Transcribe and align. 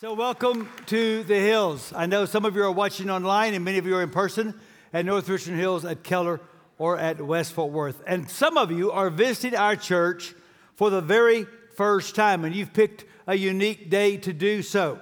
So, 0.00 0.14
welcome 0.14 0.66
to 0.86 1.24
the 1.24 1.38
Hills. 1.38 1.92
I 1.94 2.06
know 2.06 2.24
some 2.24 2.46
of 2.46 2.56
you 2.56 2.62
are 2.62 2.72
watching 2.72 3.10
online, 3.10 3.52
and 3.52 3.62
many 3.62 3.76
of 3.76 3.84
you 3.84 3.94
are 3.96 4.02
in 4.02 4.08
person 4.08 4.58
at 4.94 5.04
North 5.04 5.28
Richland 5.28 5.60
Hills, 5.60 5.84
at 5.84 6.02
Keller, 6.02 6.40
or 6.78 6.96
at 6.96 7.20
West 7.20 7.52
Fort 7.52 7.70
Worth. 7.70 8.02
And 8.06 8.30
some 8.30 8.56
of 8.56 8.72
you 8.72 8.90
are 8.92 9.10
visiting 9.10 9.58
our 9.58 9.76
church 9.76 10.34
for 10.74 10.88
the 10.88 11.02
very 11.02 11.44
first 11.76 12.14
time, 12.14 12.46
and 12.46 12.54
you've 12.54 12.72
picked 12.72 13.04
a 13.26 13.34
unique 13.34 13.90
day 13.90 14.16
to 14.16 14.32
do 14.32 14.62
so. 14.62 14.98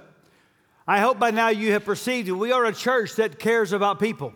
I 0.84 0.98
hope 0.98 1.20
by 1.20 1.30
now 1.30 1.50
you 1.50 1.70
have 1.74 1.84
perceived 1.84 2.26
that 2.26 2.34
we 2.34 2.50
are 2.50 2.64
a 2.64 2.74
church 2.74 3.14
that 3.14 3.38
cares 3.38 3.70
about 3.70 4.00
people. 4.00 4.32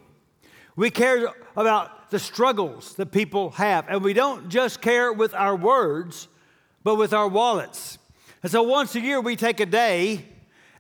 We 0.76 0.90
care 0.90 1.26
about 1.56 2.12
the 2.12 2.20
struggles 2.20 2.94
that 2.94 3.06
people 3.06 3.50
have, 3.50 3.86
and 3.88 4.00
we 4.00 4.12
don't 4.12 4.48
just 4.48 4.80
care 4.80 5.12
with 5.12 5.34
our 5.34 5.56
words, 5.56 6.28
but 6.84 6.94
with 6.94 7.12
our 7.12 7.26
wallets. 7.26 7.98
And 8.44 8.52
so 8.52 8.62
once 8.62 8.94
a 8.94 9.00
year, 9.00 9.20
we 9.20 9.34
take 9.34 9.58
a 9.58 9.66
day 9.66 10.28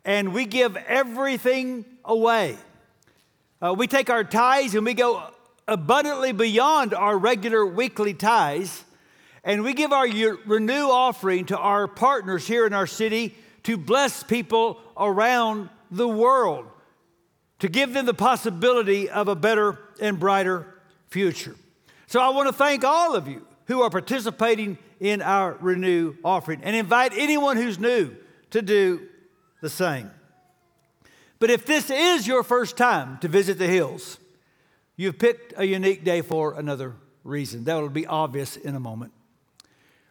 and 0.04 0.32
we 0.32 0.44
give 0.44 0.76
everything 0.76 1.84
away. 2.04 2.56
Uh, 3.60 3.74
we 3.76 3.86
take 3.86 4.10
our 4.10 4.24
tithes 4.24 4.74
and 4.74 4.84
we 4.84 4.94
go 4.94 5.22
abundantly 5.68 6.32
beyond 6.32 6.92
our 6.92 7.16
regular 7.16 7.64
weekly 7.64 8.14
tithes, 8.14 8.84
and 9.44 9.62
we 9.62 9.72
give 9.74 9.92
our 9.92 10.06
renew 10.46 10.86
offering 10.88 11.44
to 11.46 11.56
our 11.56 11.86
partners 11.86 12.46
here 12.46 12.66
in 12.66 12.72
our 12.72 12.86
city 12.86 13.34
to 13.62 13.76
bless 13.76 14.22
people 14.22 14.80
around 14.96 15.68
the 15.90 16.08
world, 16.08 16.66
to 17.60 17.68
give 17.68 17.92
them 17.92 18.06
the 18.06 18.14
possibility 18.14 19.08
of 19.08 19.28
a 19.28 19.36
better 19.36 19.78
and 20.00 20.18
brighter 20.18 20.66
future. 21.08 21.54
So 22.08 22.20
I 22.20 22.30
want 22.30 22.48
to 22.48 22.52
thank 22.52 22.84
all 22.84 23.14
of 23.14 23.28
you 23.28 23.46
who 23.66 23.82
are 23.82 23.90
participating 23.90 24.78
in 24.98 25.22
our 25.22 25.56
renew 25.60 26.14
offering 26.24 26.60
and 26.62 26.74
invite 26.74 27.12
anyone 27.14 27.56
who's 27.56 27.78
new 27.78 28.14
to 28.50 28.62
do 28.62 29.08
the 29.62 29.70
same. 29.70 30.10
But 31.38 31.48
if 31.48 31.64
this 31.64 31.88
is 31.90 32.26
your 32.26 32.42
first 32.42 32.76
time 32.76 33.16
to 33.18 33.28
visit 33.28 33.58
the 33.58 33.66
hills, 33.66 34.18
you've 34.96 35.18
picked 35.18 35.54
a 35.56 35.64
unique 35.64 36.04
day 36.04 36.20
for 36.20 36.58
another 36.58 36.94
reason. 37.24 37.64
That 37.64 37.76
will 37.76 37.88
be 37.88 38.06
obvious 38.06 38.56
in 38.56 38.74
a 38.74 38.80
moment. 38.80 39.12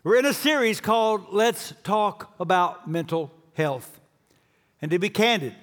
We're 0.03 0.17
in 0.17 0.25
a 0.25 0.33
series 0.33 0.81
called 0.81 1.27
Let's 1.31 1.73
Talk 1.83 2.33
About 2.39 2.89
Mental 2.89 3.31
Health. 3.53 3.99
And 4.81 4.89
to 4.89 4.97
be 4.97 5.09
candid, 5.09 5.53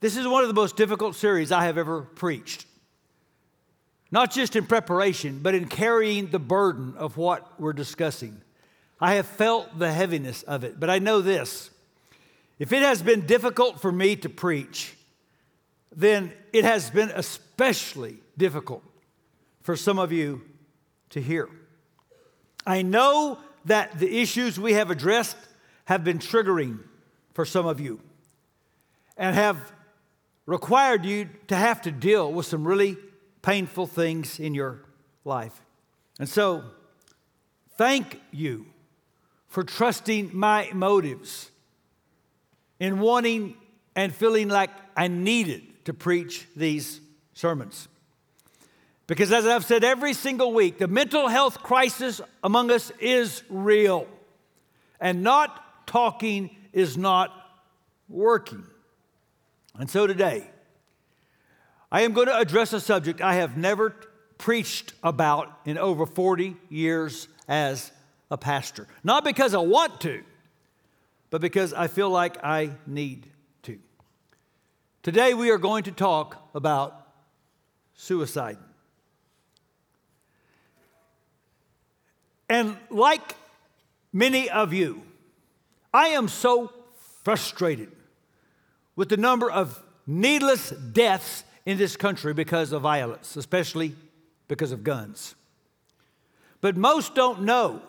this 0.00 0.16
is 0.16 0.26
one 0.26 0.42
of 0.42 0.48
the 0.48 0.54
most 0.54 0.76
difficult 0.76 1.14
series 1.14 1.52
I 1.52 1.64
have 1.64 1.76
ever 1.76 2.02
preached. 2.02 2.64
Not 4.10 4.30
just 4.30 4.56
in 4.56 4.66
preparation, 4.66 5.40
but 5.42 5.54
in 5.54 5.66
carrying 5.66 6.28
the 6.28 6.38
burden 6.38 6.94
of 6.96 7.16
what 7.16 7.60
we're 7.60 7.72
discussing. 7.72 8.40
I 9.00 9.14
have 9.14 9.26
felt 9.26 9.78
the 9.78 9.92
heaviness 9.92 10.42
of 10.44 10.64
it, 10.64 10.78
but 10.78 10.90
I 10.90 11.00
know 11.00 11.20
this 11.20 11.70
if 12.62 12.72
it 12.72 12.82
has 12.82 13.02
been 13.02 13.26
difficult 13.26 13.80
for 13.80 13.90
me 13.90 14.14
to 14.14 14.28
preach, 14.28 14.94
then 15.90 16.32
it 16.52 16.64
has 16.64 16.90
been 16.90 17.10
especially 17.12 18.18
difficult 18.38 18.84
for 19.62 19.74
some 19.74 19.98
of 19.98 20.12
you 20.12 20.42
to 21.10 21.20
hear. 21.20 21.48
I 22.64 22.82
know 22.82 23.40
that 23.64 23.98
the 23.98 24.20
issues 24.20 24.60
we 24.60 24.74
have 24.74 24.92
addressed 24.92 25.36
have 25.86 26.04
been 26.04 26.20
triggering 26.20 26.78
for 27.34 27.44
some 27.44 27.66
of 27.66 27.80
you 27.80 27.98
and 29.16 29.34
have 29.34 29.72
required 30.46 31.04
you 31.04 31.30
to 31.48 31.56
have 31.56 31.82
to 31.82 31.90
deal 31.90 32.32
with 32.32 32.46
some 32.46 32.64
really 32.64 32.96
painful 33.42 33.88
things 33.88 34.38
in 34.38 34.54
your 34.54 34.84
life. 35.24 35.60
And 36.20 36.28
so, 36.28 36.62
thank 37.76 38.20
you 38.30 38.66
for 39.48 39.64
trusting 39.64 40.30
my 40.32 40.70
motives 40.72 41.48
in 42.82 42.98
wanting 42.98 43.54
and 43.94 44.12
feeling 44.12 44.48
like 44.48 44.68
I 44.96 45.06
needed 45.06 45.62
to 45.84 45.94
preach 45.94 46.48
these 46.56 47.00
sermons. 47.32 47.86
Because 49.06 49.30
as 49.30 49.46
I've 49.46 49.64
said 49.64 49.84
every 49.84 50.14
single 50.14 50.52
week, 50.52 50.78
the 50.78 50.88
mental 50.88 51.28
health 51.28 51.62
crisis 51.62 52.20
among 52.42 52.72
us 52.72 52.90
is 52.98 53.44
real. 53.48 54.08
And 55.00 55.22
not 55.22 55.86
talking 55.86 56.50
is 56.72 56.98
not 56.98 57.32
working. 58.08 58.64
And 59.78 59.88
so 59.88 60.08
today, 60.08 60.50
I 61.92 62.00
am 62.00 62.12
going 62.12 62.26
to 62.26 62.36
address 62.36 62.72
a 62.72 62.80
subject 62.80 63.20
I 63.20 63.34
have 63.34 63.56
never 63.56 63.90
preached 64.38 64.92
about 65.04 65.56
in 65.66 65.78
over 65.78 66.04
40 66.04 66.56
years 66.68 67.28
as 67.46 67.92
a 68.28 68.36
pastor. 68.36 68.88
Not 69.04 69.22
because 69.22 69.54
I 69.54 69.58
want 69.58 70.00
to, 70.00 70.24
but 71.32 71.40
because 71.40 71.72
I 71.72 71.86
feel 71.86 72.10
like 72.10 72.44
I 72.44 72.72
need 72.86 73.26
to. 73.62 73.78
Today, 75.02 75.32
we 75.32 75.50
are 75.50 75.56
going 75.56 75.84
to 75.84 75.90
talk 75.90 76.36
about 76.54 77.08
suicide. 77.94 78.58
And 82.50 82.76
like 82.90 83.34
many 84.12 84.50
of 84.50 84.74
you, 84.74 85.04
I 85.94 86.08
am 86.08 86.28
so 86.28 86.70
frustrated 87.22 87.90
with 88.94 89.08
the 89.08 89.16
number 89.16 89.50
of 89.50 89.82
needless 90.06 90.68
deaths 90.68 91.44
in 91.64 91.78
this 91.78 91.96
country 91.96 92.34
because 92.34 92.72
of 92.72 92.82
violence, 92.82 93.36
especially 93.36 93.94
because 94.48 94.70
of 94.70 94.84
guns. 94.84 95.34
But 96.60 96.76
most 96.76 97.14
don't 97.14 97.40
know 97.40 97.80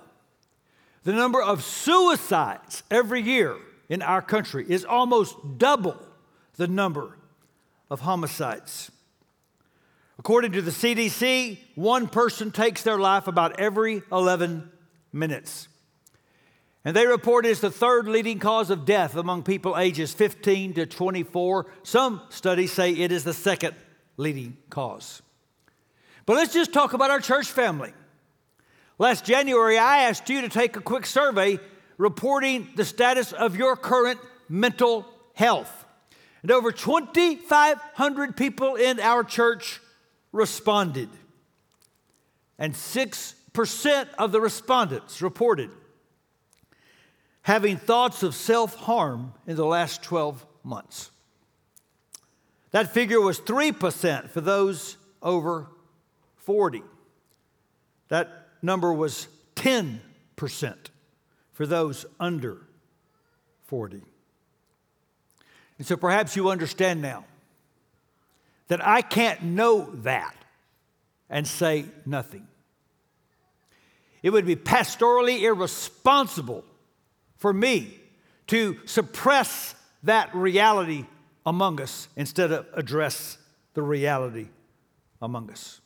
the 1.03 1.13
number 1.13 1.41
of 1.41 1.63
suicides 1.63 2.83
every 2.89 3.21
year 3.21 3.57
in 3.89 4.01
our 4.01 4.21
country 4.21 4.65
is 4.67 4.85
almost 4.85 5.35
double 5.57 5.97
the 6.55 6.67
number 6.67 7.17
of 7.89 8.01
homicides. 8.01 8.91
According 10.17 10.53
to 10.53 10.61
the 10.61 10.71
CDC, 10.71 11.57
one 11.75 12.07
person 12.07 12.51
takes 12.51 12.83
their 12.83 12.97
life 12.97 13.27
about 13.27 13.59
every 13.59 14.01
11 14.11 14.71
minutes. 15.11 15.67
And 16.85 16.95
they 16.95 17.07
report 17.07 17.45
it's 17.45 17.61
the 17.61 17.71
third 17.71 18.07
leading 18.07 18.39
cause 18.39 18.69
of 18.69 18.85
death 18.85 19.15
among 19.15 19.43
people 19.43 19.77
ages 19.77 20.13
15 20.13 20.73
to 20.73 20.85
24. 20.85 21.65
Some 21.83 22.21
studies 22.29 22.71
say 22.71 22.91
it 22.91 23.11
is 23.11 23.23
the 23.23 23.33
second 23.33 23.75
leading 24.17 24.57
cause. 24.69 25.21
But 26.25 26.35
let's 26.35 26.53
just 26.53 26.73
talk 26.73 26.93
about 26.93 27.11
our 27.11 27.19
church 27.19 27.47
family. 27.47 27.93
Last 28.99 29.25
January, 29.25 29.77
I 29.77 30.03
asked 30.03 30.29
you 30.29 30.41
to 30.41 30.49
take 30.49 30.75
a 30.75 30.81
quick 30.81 31.05
survey 31.05 31.59
reporting 31.97 32.69
the 32.75 32.85
status 32.85 33.33
of 33.33 33.55
your 33.55 33.75
current 33.75 34.19
mental 34.49 35.07
health. 35.33 35.85
And 36.41 36.51
over 36.51 36.71
2,500 36.71 38.37
people 38.37 38.75
in 38.75 38.99
our 38.99 39.23
church 39.23 39.79
responded. 40.31 41.09
And 42.59 42.73
6% 42.73 44.07
of 44.17 44.31
the 44.31 44.41
respondents 44.41 45.21
reported 45.21 45.69
having 47.43 47.77
thoughts 47.77 48.23
of 48.23 48.33
self 48.33 48.75
harm 48.75 49.33
in 49.45 49.55
the 49.55 49.65
last 49.65 50.01
12 50.03 50.45
months. 50.63 51.11
That 52.71 52.91
figure 52.91 53.21
was 53.21 53.39
3% 53.39 54.29
for 54.29 54.41
those 54.41 54.97
over 55.21 55.67
40. 56.37 56.81
That 58.07 58.42
number 58.63 58.91
was 58.93 59.27
10% 59.55 59.99
for 61.51 61.67
those 61.67 62.05
under 62.19 62.57
40. 63.65 64.01
And 65.77 65.87
so 65.87 65.97
perhaps 65.97 66.35
you 66.35 66.49
understand 66.49 67.01
now 67.01 67.25
that 68.67 68.85
I 68.85 69.01
can't 69.01 69.43
know 69.43 69.89
that 69.97 70.35
and 71.29 71.47
say 71.47 71.85
nothing. 72.05 72.47
It 74.21 74.29
would 74.29 74.45
be 74.45 74.55
pastorally 74.55 75.41
irresponsible 75.41 76.63
for 77.37 77.51
me 77.51 77.99
to 78.47 78.79
suppress 78.85 79.75
that 80.03 80.33
reality 80.33 81.05
among 81.45 81.81
us 81.81 82.07
instead 82.15 82.51
of 82.51 82.65
address 82.73 83.37
the 83.73 83.81
reality 83.81 84.47
among 85.21 85.51
us. 85.51 85.81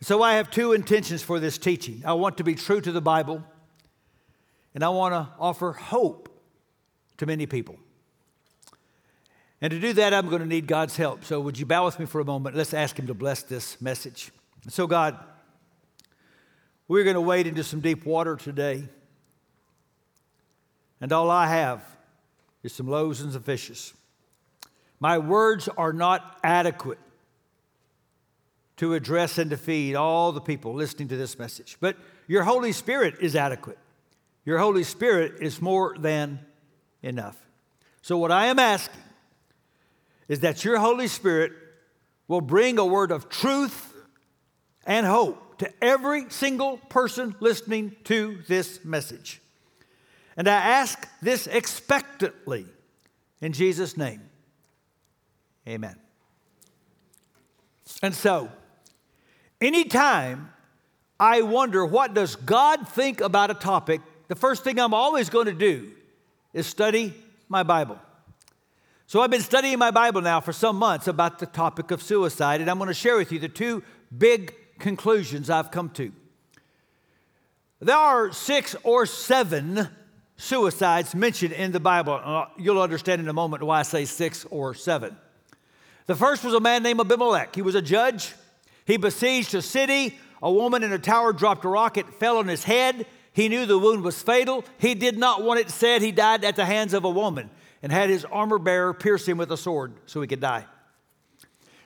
So 0.00 0.22
I 0.22 0.34
have 0.34 0.50
two 0.50 0.72
intentions 0.72 1.22
for 1.22 1.40
this 1.40 1.58
teaching. 1.58 2.02
I 2.04 2.12
want 2.12 2.36
to 2.38 2.44
be 2.44 2.54
true 2.54 2.80
to 2.80 2.92
the 2.92 3.00
Bible, 3.00 3.42
and 4.74 4.84
I 4.84 4.90
want 4.90 5.12
to 5.12 5.28
offer 5.40 5.72
hope 5.72 6.28
to 7.16 7.26
many 7.26 7.46
people. 7.46 7.76
And 9.60 9.72
to 9.72 9.80
do 9.80 9.92
that, 9.94 10.14
I'm 10.14 10.28
going 10.28 10.40
to 10.40 10.46
need 10.46 10.68
God's 10.68 10.96
help. 10.96 11.24
So 11.24 11.40
would 11.40 11.58
you 11.58 11.66
bow 11.66 11.84
with 11.84 11.98
me 11.98 12.06
for 12.06 12.20
a 12.20 12.24
moment? 12.24 12.54
Let's 12.54 12.72
ask 12.72 12.96
Him 12.96 13.08
to 13.08 13.14
bless 13.14 13.42
this 13.42 13.80
message. 13.82 14.30
So, 14.68 14.86
God, 14.86 15.18
we're 16.86 17.02
going 17.02 17.14
to 17.14 17.20
wade 17.20 17.48
into 17.48 17.64
some 17.64 17.80
deep 17.80 18.06
water 18.06 18.36
today. 18.36 18.84
And 21.00 21.12
all 21.12 21.28
I 21.28 21.48
have 21.48 21.82
is 22.62 22.72
some 22.72 22.86
loaves 22.86 23.20
and 23.20 23.32
some 23.32 23.42
fishes. 23.42 23.94
My 25.00 25.18
words 25.18 25.68
are 25.76 25.92
not 25.92 26.38
adequate 26.44 26.98
to 28.78 28.94
address 28.94 29.38
and 29.38 29.50
to 29.50 29.56
feed 29.56 29.94
all 29.94 30.32
the 30.32 30.40
people 30.40 30.74
listening 30.74 31.08
to 31.08 31.16
this 31.16 31.38
message. 31.38 31.76
But 31.80 31.96
your 32.26 32.44
Holy 32.44 32.72
Spirit 32.72 33.16
is 33.20 33.36
adequate. 33.36 33.78
Your 34.44 34.58
Holy 34.58 34.84
Spirit 34.84 35.34
is 35.40 35.60
more 35.60 35.96
than 35.98 36.40
enough. 37.02 37.36
So, 38.02 38.16
what 38.16 38.32
I 38.32 38.46
am 38.46 38.58
asking 38.58 39.02
is 40.28 40.40
that 40.40 40.64
your 40.64 40.78
Holy 40.78 41.08
Spirit 41.08 41.52
will 42.28 42.40
bring 42.40 42.78
a 42.78 42.86
word 42.86 43.10
of 43.10 43.28
truth 43.28 43.94
and 44.86 45.06
hope 45.06 45.58
to 45.58 45.70
every 45.82 46.30
single 46.30 46.78
person 46.88 47.34
listening 47.40 47.96
to 48.04 48.38
this 48.46 48.84
message. 48.84 49.40
And 50.36 50.46
I 50.46 50.54
ask 50.54 51.08
this 51.20 51.46
expectantly 51.46 52.66
in 53.40 53.52
Jesus' 53.52 53.96
name. 53.96 54.22
Amen. 55.66 55.96
And 58.02 58.14
so, 58.14 58.50
anytime 59.60 60.52
I 61.20 61.42
wonder 61.42 61.84
what 61.84 62.14
does 62.14 62.36
God 62.36 62.88
think 62.88 63.20
about 63.20 63.50
a 63.50 63.54
topic, 63.54 64.00
the 64.28 64.36
first 64.36 64.64
thing 64.64 64.78
I'm 64.78 64.94
always 64.94 65.30
going 65.30 65.46
to 65.46 65.52
do 65.52 65.90
is 66.52 66.66
study 66.66 67.14
my 67.48 67.62
Bible. 67.62 67.98
So 69.06 69.22
I've 69.22 69.30
been 69.30 69.40
studying 69.40 69.78
my 69.78 69.90
Bible 69.90 70.20
now 70.20 70.40
for 70.40 70.52
some 70.52 70.76
months 70.76 71.08
about 71.08 71.38
the 71.38 71.46
topic 71.46 71.90
of 71.90 72.02
suicide, 72.02 72.60
and 72.60 72.70
I'm 72.70 72.76
going 72.76 72.88
to 72.88 72.94
share 72.94 73.16
with 73.16 73.32
you 73.32 73.38
the 73.38 73.48
two 73.48 73.82
big 74.16 74.54
conclusions 74.78 75.48
I've 75.48 75.70
come 75.70 75.90
to. 75.90 76.12
There 77.80 77.96
are 77.96 78.32
six 78.32 78.76
or 78.82 79.06
seven 79.06 79.88
suicides 80.36 81.14
mentioned 81.14 81.52
in 81.52 81.72
the 81.72 81.80
Bible. 81.80 82.20
Uh, 82.22 82.46
you'll 82.58 82.82
understand 82.82 83.20
in 83.20 83.28
a 83.28 83.32
moment 83.32 83.62
why 83.62 83.80
I 83.80 83.82
say 83.82 84.04
six 84.04 84.44
or 84.50 84.74
seven. 84.74 85.16
The 86.06 86.14
first 86.14 86.44
was 86.44 86.54
a 86.54 86.60
man 86.60 86.82
named 86.82 87.00
Abimelech. 87.00 87.54
He 87.54 87.62
was 87.62 87.74
a 87.74 87.82
judge. 87.82 88.34
He 88.88 88.96
besieged 88.96 89.54
a 89.54 89.60
city. 89.60 90.18
A 90.42 90.50
woman 90.50 90.82
in 90.82 90.94
a 90.94 90.98
tower 90.98 91.34
dropped 91.34 91.64
a 91.66 91.68
rocket, 91.68 92.14
fell 92.14 92.38
on 92.38 92.48
his 92.48 92.64
head. 92.64 93.06
He 93.34 93.50
knew 93.50 93.66
the 93.66 93.78
wound 93.78 94.02
was 94.02 94.20
fatal. 94.20 94.64
He 94.78 94.94
did 94.94 95.18
not 95.18 95.42
want 95.42 95.60
it 95.60 95.68
said 95.70 96.00
he 96.00 96.10
died 96.10 96.42
at 96.42 96.56
the 96.56 96.64
hands 96.64 96.94
of 96.94 97.04
a 97.04 97.10
woman 97.10 97.50
and 97.82 97.92
had 97.92 98.08
his 98.08 98.24
armor 98.24 98.58
bearer 98.58 98.94
pierce 98.94 99.28
him 99.28 99.36
with 99.36 99.52
a 99.52 99.58
sword 99.58 99.92
so 100.06 100.22
he 100.22 100.26
could 100.26 100.40
die. 100.40 100.64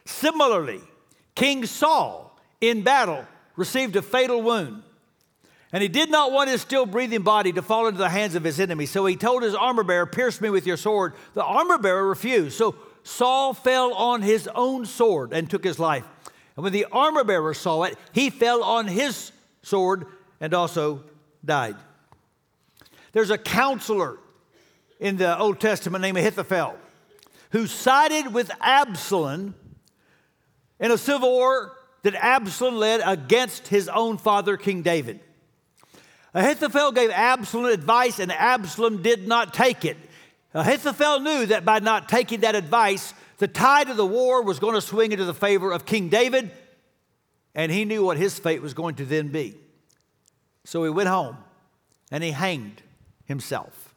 Similarly, 0.04 0.80
King 1.34 1.66
Saul 1.66 2.38
in 2.60 2.82
battle 2.82 3.26
received 3.56 3.96
a 3.96 4.02
fatal 4.02 4.40
wound. 4.40 4.84
And 5.72 5.82
he 5.82 5.88
did 5.88 6.08
not 6.08 6.30
want 6.30 6.50
his 6.50 6.60
still 6.60 6.86
breathing 6.86 7.22
body 7.22 7.52
to 7.52 7.62
fall 7.62 7.88
into 7.88 7.98
the 7.98 8.10
hands 8.10 8.36
of 8.36 8.44
his 8.44 8.60
enemy. 8.60 8.86
So 8.86 9.04
he 9.06 9.16
told 9.16 9.42
his 9.42 9.56
armor 9.56 9.82
bearer, 9.82 10.06
Pierce 10.06 10.40
me 10.40 10.50
with 10.50 10.68
your 10.68 10.76
sword. 10.76 11.14
The 11.34 11.42
armor 11.42 11.78
bearer 11.78 12.06
refused. 12.06 12.56
So 12.56 12.76
Saul 13.02 13.54
fell 13.54 13.92
on 13.92 14.22
his 14.22 14.48
own 14.54 14.86
sword 14.86 15.32
and 15.32 15.50
took 15.50 15.64
his 15.64 15.80
life. 15.80 16.04
And 16.56 16.64
when 16.64 16.72
the 16.72 16.86
armor 16.92 17.24
bearer 17.24 17.54
saw 17.54 17.84
it, 17.84 17.98
he 18.12 18.30
fell 18.30 18.62
on 18.62 18.86
his 18.86 19.32
sword 19.62 20.06
and 20.40 20.52
also 20.54 21.04
died. 21.44 21.76
There's 23.12 23.30
a 23.30 23.38
counselor 23.38 24.18
in 25.00 25.16
the 25.16 25.38
Old 25.38 25.60
Testament 25.60 26.02
named 26.02 26.18
Ahithophel 26.18 26.76
who 27.50 27.66
sided 27.66 28.32
with 28.32 28.50
Absalom 28.60 29.54
in 30.80 30.90
a 30.90 30.98
civil 30.98 31.30
war 31.30 31.76
that 32.02 32.14
Absalom 32.14 32.76
led 32.76 33.00
against 33.04 33.68
his 33.68 33.88
own 33.88 34.18
father, 34.18 34.56
King 34.56 34.82
David. 34.82 35.20
Ahithophel 36.34 36.92
gave 36.92 37.10
Absalom 37.10 37.66
advice, 37.66 38.18
and 38.18 38.32
Absalom 38.32 39.02
did 39.02 39.28
not 39.28 39.52
take 39.52 39.84
it. 39.84 39.98
Ahithophel 40.54 41.20
knew 41.20 41.46
that 41.46 41.64
by 41.64 41.78
not 41.78 42.08
taking 42.08 42.40
that 42.40 42.54
advice, 42.54 43.12
the 43.42 43.48
tide 43.48 43.90
of 43.90 43.96
the 43.96 44.06
war 44.06 44.40
was 44.40 44.60
going 44.60 44.76
to 44.76 44.80
swing 44.80 45.10
into 45.10 45.24
the 45.24 45.34
favor 45.34 45.72
of 45.72 45.84
King 45.84 46.08
David, 46.08 46.52
and 47.56 47.72
he 47.72 47.84
knew 47.84 48.04
what 48.04 48.16
his 48.16 48.38
fate 48.38 48.62
was 48.62 48.72
going 48.72 48.94
to 48.94 49.04
then 49.04 49.32
be. 49.32 49.56
So 50.62 50.84
he 50.84 50.90
went 50.90 51.08
home 51.08 51.36
and 52.12 52.22
he 52.22 52.30
hanged 52.30 52.82
himself. 53.24 53.96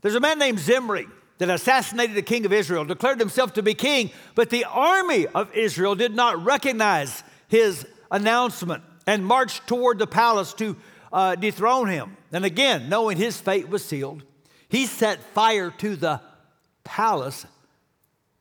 There's 0.00 0.14
a 0.14 0.20
man 0.20 0.38
named 0.38 0.58
Zimri 0.58 1.06
that 1.36 1.50
assassinated 1.50 2.16
the 2.16 2.22
king 2.22 2.46
of 2.46 2.52
Israel, 2.54 2.86
declared 2.86 3.20
himself 3.20 3.52
to 3.52 3.62
be 3.62 3.74
king, 3.74 4.10
but 4.34 4.48
the 4.48 4.64
army 4.64 5.26
of 5.26 5.54
Israel 5.54 5.94
did 5.94 6.14
not 6.14 6.42
recognize 6.42 7.22
his 7.48 7.86
announcement 8.10 8.82
and 9.06 9.22
marched 9.22 9.66
toward 9.66 9.98
the 9.98 10.06
palace 10.06 10.54
to 10.54 10.76
uh, 11.12 11.34
dethrone 11.34 11.88
him. 11.88 12.16
And 12.32 12.46
again, 12.46 12.88
knowing 12.88 13.18
his 13.18 13.38
fate 13.38 13.68
was 13.68 13.84
sealed, 13.84 14.22
he 14.70 14.86
set 14.86 15.20
fire 15.34 15.70
to 15.72 15.94
the 15.94 16.22
palace 16.84 17.44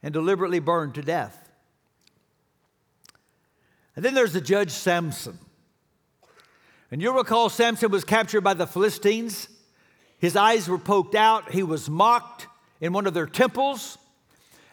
and 0.03 0.13
deliberately 0.13 0.59
burned 0.59 0.95
to 0.95 1.01
death. 1.01 1.50
And 3.95 4.06
then 4.06 4.13
there's 4.13 4.33
the 4.33 4.42
judge 4.42 4.71
Samson. 4.71 5.38
And 6.92 7.01
you'll 7.01 7.13
recall 7.13 7.50
Samson 7.50 7.92
was 7.92 8.03
captured 8.03 8.42
by 8.42 8.53
the 8.53 8.68
Philistines. 8.68 9.48
His 10.18 10.36
eyes 10.36 10.68
were 10.68 10.77
poked 10.77 11.15
out. 11.15 11.51
He 11.51 11.63
was 11.63 11.89
mocked 11.89 12.48
in 12.80 12.94
one 12.94 13.07
of 13.07 13.13
their 13.13 13.25
temples. 13.25 13.98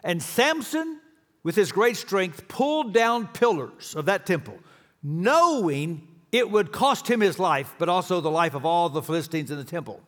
And 0.02 0.22
Samson, 0.22 1.00
with 1.42 1.56
his 1.56 1.72
great 1.72 1.96
strength, 1.96 2.48
pulled 2.48 2.92
down 2.92 3.28
pillars 3.28 3.94
of 3.94 4.06
that 4.06 4.26
temple, 4.26 4.58
knowing 5.02 6.06
it 6.32 6.50
would 6.50 6.72
cost 6.72 7.08
him 7.08 7.20
his 7.20 7.38
life, 7.38 7.74
but 7.78 7.88
also 7.88 8.20
the 8.20 8.30
life 8.30 8.54
of 8.54 8.64
all 8.64 8.88
the 8.88 9.02
Philistines 9.02 9.50
in 9.50 9.56
the 9.56 9.64
temple. 9.64 10.00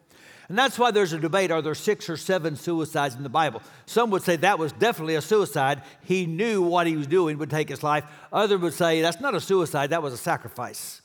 And 0.51 0.59
that's 0.59 0.81
why 0.81 0.91
there's 0.91 1.13
a 1.13 1.19
debate 1.21 1.53
are 1.53 1.63
there 1.63 1.77
six 1.77 2.11
or 2.11 2.17
seven 2.17 2.57
suicides 2.57 3.15
in 3.15 3.23
the 3.23 3.29
Bible? 3.29 3.63
Some 3.87 4.11
would 4.11 4.25
say 4.25 4.35
that 4.35 4.59
was 4.59 4.73
definitely 4.73 5.15
a 5.15 5.23
suicide. 5.23 5.83
He 6.03 6.27
knew 6.27 6.61
what 6.61 6.89
he 6.89 6.97
was 6.97 7.07
doing 7.07 7.39
would 7.39 7.51
take 7.51 7.69
his 7.69 7.85
life. 7.85 8.03
Others 8.33 8.61
would 8.61 8.75
say 8.75 9.01
that's 9.01 9.21
not 9.21 9.37
a 9.37 9.41
suicide, 9.41 9.91
that 9.91 10.03
was 10.03 10.13
a 10.13 10.17
sacrifice. 10.17 11.03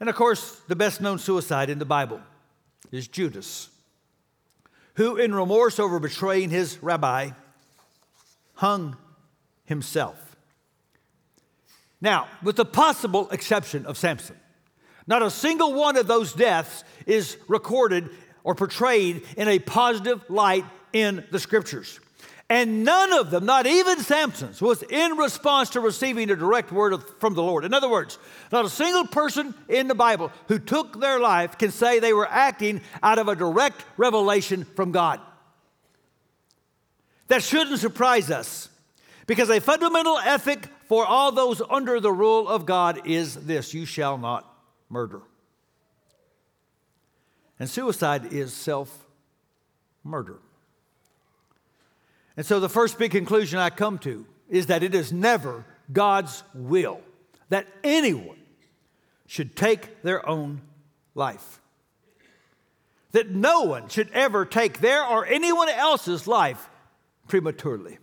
And 0.00 0.08
of 0.08 0.16
course, 0.16 0.60
the 0.66 0.74
best 0.74 1.00
known 1.00 1.20
suicide 1.20 1.70
in 1.70 1.78
the 1.78 1.84
Bible 1.84 2.20
is 2.90 3.06
Judas, 3.06 3.68
who, 4.94 5.14
in 5.14 5.32
remorse 5.32 5.78
over 5.78 6.00
betraying 6.00 6.50
his 6.50 6.82
rabbi, 6.82 7.30
hung 8.54 8.96
himself. 9.66 10.34
Now, 12.00 12.26
with 12.42 12.56
the 12.56 12.64
possible 12.64 13.30
exception 13.30 13.86
of 13.86 13.96
Samson, 13.96 14.34
not 15.06 15.22
a 15.22 15.30
single 15.30 15.74
one 15.74 15.96
of 15.96 16.06
those 16.06 16.32
deaths 16.32 16.84
is 17.06 17.36
recorded 17.48 18.10
or 18.42 18.54
portrayed 18.54 19.22
in 19.36 19.48
a 19.48 19.58
positive 19.58 20.22
light 20.28 20.64
in 20.92 21.24
the 21.30 21.38
scriptures. 21.38 22.00
And 22.50 22.84
none 22.84 23.12
of 23.12 23.30
them, 23.30 23.46
not 23.46 23.66
even 23.66 24.00
Samson's, 24.00 24.60
was 24.60 24.82
in 24.82 25.16
response 25.16 25.70
to 25.70 25.80
receiving 25.80 26.30
a 26.30 26.36
direct 26.36 26.70
word 26.70 26.92
of, 26.92 27.18
from 27.18 27.34
the 27.34 27.42
Lord. 27.42 27.64
In 27.64 27.72
other 27.72 27.88
words, 27.88 28.18
not 28.52 28.66
a 28.66 28.70
single 28.70 29.06
person 29.06 29.54
in 29.68 29.88
the 29.88 29.94
Bible 29.94 30.30
who 30.48 30.58
took 30.58 31.00
their 31.00 31.18
life 31.18 31.56
can 31.56 31.70
say 31.70 31.98
they 31.98 32.12
were 32.12 32.28
acting 32.28 32.82
out 33.02 33.18
of 33.18 33.28
a 33.28 33.34
direct 33.34 33.82
revelation 33.96 34.64
from 34.76 34.92
God. 34.92 35.20
That 37.28 37.42
shouldn't 37.42 37.80
surprise 37.80 38.30
us 38.30 38.68
because 39.26 39.48
a 39.48 39.60
fundamental 39.60 40.18
ethic 40.18 40.68
for 40.86 41.06
all 41.06 41.32
those 41.32 41.62
under 41.70 41.98
the 41.98 42.12
rule 42.12 42.46
of 42.46 42.66
God 42.66 43.06
is 43.06 43.34
this 43.34 43.72
you 43.72 43.86
shall 43.86 44.18
not 44.18 44.53
murder. 44.88 45.22
And 47.58 47.68
suicide 47.68 48.32
is 48.32 48.52
self 48.52 49.06
murder. 50.02 50.38
And 52.36 52.44
so 52.44 52.60
the 52.60 52.68
first 52.68 52.98
big 52.98 53.12
conclusion 53.12 53.58
I 53.58 53.70
come 53.70 53.98
to 54.00 54.26
is 54.48 54.66
that 54.66 54.82
it 54.82 54.94
is 54.94 55.12
never 55.12 55.64
God's 55.92 56.42
will 56.54 57.00
that 57.48 57.66
anyone 57.82 58.36
should 59.26 59.54
take 59.56 60.02
their 60.02 60.28
own 60.28 60.60
life. 61.14 61.60
That 63.12 63.30
no 63.30 63.62
one 63.62 63.88
should 63.88 64.10
ever 64.12 64.44
take 64.44 64.80
their 64.80 65.04
or 65.04 65.24
anyone 65.24 65.68
else's 65.68 66.26
life 66.26 66.68
prematurely. 67.28 67.98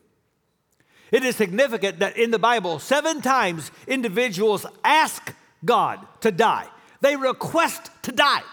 It 1.11 1.23
is 1.25 1.35
significant 1.35 1.99
that 1.99 2.15
in 2.15 2.31
the 2.31 2.39
Bible, 2.39 2.79
seven 2.79 3.21
times 3.21 3.69
individuals 3.85 4.65
ask 4.83 5.33
God 5.63 6.05
to 6.21 6.31
die. 6.31 6.67
They 7.01 7.15
request 7.15 7.89
to 8.03 8.11
die. 8.11 8.43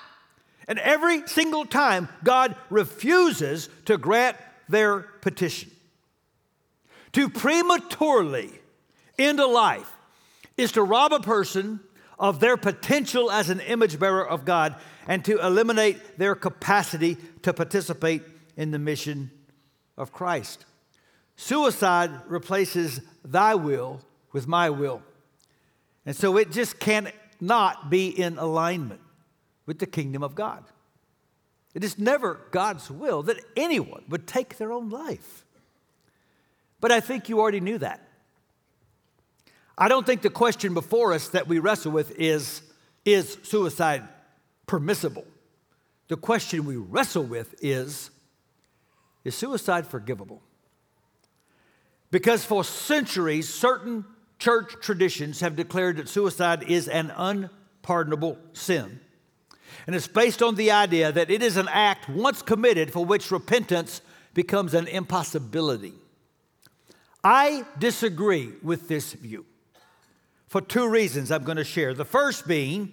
And 0.66 0.78
every 0.78 1.26
single 1.26 1.64
time, 1.64 2.08
God 2.22 2.54
refuses 2.70 3.68
to 3.86 3.96
grant 3.96 4.36
their 4.68 5.00
petition. 5.00 5.70
To 7.12 7.30
prematurely 7.30 8.50
end 9.18 9.40
a 9.40 9.46
life 9.46 9.90
is 10.56 10.72
to 10.72 10.82
rob 10.82 11.12
a 11.12 11.20
person 11.20 11.80
of 12.18 12.40
their 12.40 12.56
potential 12.56 13.30
as 13.30 13.48
an 13.48 13.60
image 13.60 13.98
bearer 13.98 14.26
of 14.26 14.44
God 14.44 14.74
and 15.06 15.24
to 15.24 15.38
eliminate 15.38 16.18
their 16.18 16.34
capacity 16.34 17.16
to 17.42 17.54
participate 17.54 18.22
in 18.56 18.70
the 18.70 18.78
mission 18.78 19.30
of 19.96 20.12
Christ. 20.12 20.66
Suicide 21.36 22.10
replaces 22.26 23.00
thy 23.24 23.54
will 23.54 24.00
with 24.32 24.46
my 24.46 24.68
will. 24.68 25.02
And 26.08 26.16
so 26.16 26.38
it 26.38 26.52
just 26.52 26.80
can't 26.80 27.08
not 27.38 27.90
be 27.90 28.08
in 28.08 28.38
alignment 28.38 29.02
with 29.66 29.78
the 29.78 29.84
kingdom 29.84 30.22
of 30.22 30.34
God. 30.34 30.64
It 31.74 31.84
is 31.84 31.98
never 31.98 32.40
God's 32.50 32.90
will 32.90 33.22
that 33.24 33.36
anyone 33.54 34.04
would 34.08 34.26
take 34.26 34.56
their 34.56 34.72
own 34.72 34.88
life. 34.88 35.44
But 36.80 36.92
I 36.92 37.00
think 37.00 37.28
you 37.28 37.38
already 37.38 37.60
knew 37.60 37.76
that. 37.76 38.08
I 39.76 39.88
don't 39.88 40.06
think 40.06 40.22
the 40.22 40.30
question 40.30 40.72
before 40.72 41.12
us 41.12 41.28
that 41.28 41.46
we 41.46 41.58
wrestle 41.58 41.92
with 41.92 42.18
is 42.18 42.62
is 43.04 43.36
suicide 43.42 44.08
permissible? 44.66 45.26
The 46.08 46.16
question 46.16 46.64
we 46.64 46.76
wrestle 46.76 47.24
with 47.24 47.54
is 47.60 48.10
Is 49.24 49.34
suicide 49.34 49.86
forgivable? 49.86 50.40
Because 52.10 52.46
for 52.46 52.64
centuries, 52.64 53.52
certain 53.52 54.06
church 54.38 54.74
traditions 54.80 55.40
have 55.40 55.56
declared 55.56 55.96
that 55.96 56.08
suicide 56.08 56.62
is 56.64 56.88
an 56.88 57.12
unpardonable 57.16 58.38
sin. 58.52 59.00
And 59.86 59.96
it's 59.96 60.06
based 60.06 60.42
on 60.42 60.54
the 60.54 60.70
idea 60.70 61.12
that 61.12 61.30
it 61.30 61.42
is 61.42 61.56
an 61.56 61.68
act 61.68 62.08
once 62.08 62.42
committed 62.42 62.92
for 62.92 63.04
which 63.04 63.30
repentance 63.30 64.00
becomes 64.34 64.74
an 64.74 64.86
impossibility. 64.86 65.94
I 67.24 67.64
disagree 67.78 68.52
with 68.62 68.88
this 68.88 69.12
view 69.12 69.44
for 70.46 70.60
two 70.60 70.88
reasons 70.88 71.30
I'm 71.30 71.44
going 71.44 71.56
to 71.56 71.64
share. 71.64 71.94
The 71.94 72.04
first 72.04 72.46
being 72.46 72.92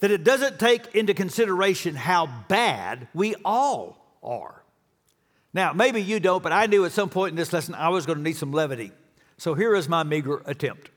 that 0.00 0.10
it 0.10 0.24
doesn't 0.24 0.58
take 0.58 0.94
into 0.94 1.14
consideration 1.14 1.94
how 1.94 2.26
bad 2.48 3.08
we 3.12 3.34
all 3.44 4.16
are. 4.22 4.62
Now, 5.52 5.72
maybe 5.72 6.00
you 6.00 6.20
don't, 6.20 6.42
but 6.42 6.52
I 6.52 6.66
knew 6.66 6.84
at 6.84 6.92
some 6.92 7.10
point 7.10 7.30
in 7.30 7.36
this 7.36 7.52
lesson 7.52 7.74
I 7.74 7.88
was 7.88 8.06
going 8.06 8.18
to 8.18 8.24
need 8.24 8.36
some 8.36 8.52
levity. 8.52 8.92
So 9.40 9.54
here 9.54 9.74
is 9.74 9.88
my 9.88 10.02
meager 10.02 10.42
attempt. 10.44 10.90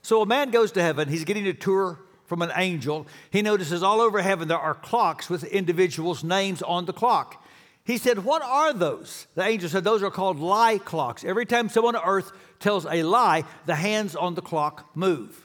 So 0.00 0.22
a 0.22 0.26
man 0.26 0.52
goes 0.52 0.70
to 0.72 0.82
heaven, 0.82 1.08
he's 1.08 1.24
getting 1.24 1.48
a 1.48 1.52
tour 1.52 1.98
from 2.26 2.40
an 2.40 2.52
angel. 2.54 3.08
He 3.30 3.42
notices 3.42 3.82
all 3.82 4.00
over 4.00 4.22
heaven 4.22 4.46
there 4.46 4.56
are 4.56 4.72
clocks 4.72 5.28
with 5.28 5.42
individuals' 5.42 6.22
names 6.22 6.62
on 6.62 6.84
the 6.84 6.92
clock. 6.92 7.44
He 7.82 7.98
said, 7.98 8.24
What 8.24 8.42
are 8.42 8.72
those? 8.72 9.26
The 9.34 9.42
angel 9.42 9.68
said, 9.68 9.82
Those 9.82 10.04
are 10.04 10.12
called 10.12 10.38
lie 10.38 10.78
clocks. 10.78 11.24
Every 11.24 11.44
time 11.44 11.68
someone 11.68 11.96
on 11.96 12.04
earth 12.06 12.30
tells 12.60 12.86
a 12.86 13.02
lie, 13.02 13.42
the 13.64 13.74
hands 13.74 14.14
on 14.14 14.36
the 14.36 14.42
clock 14.42 14.88
move. 14.94 15.44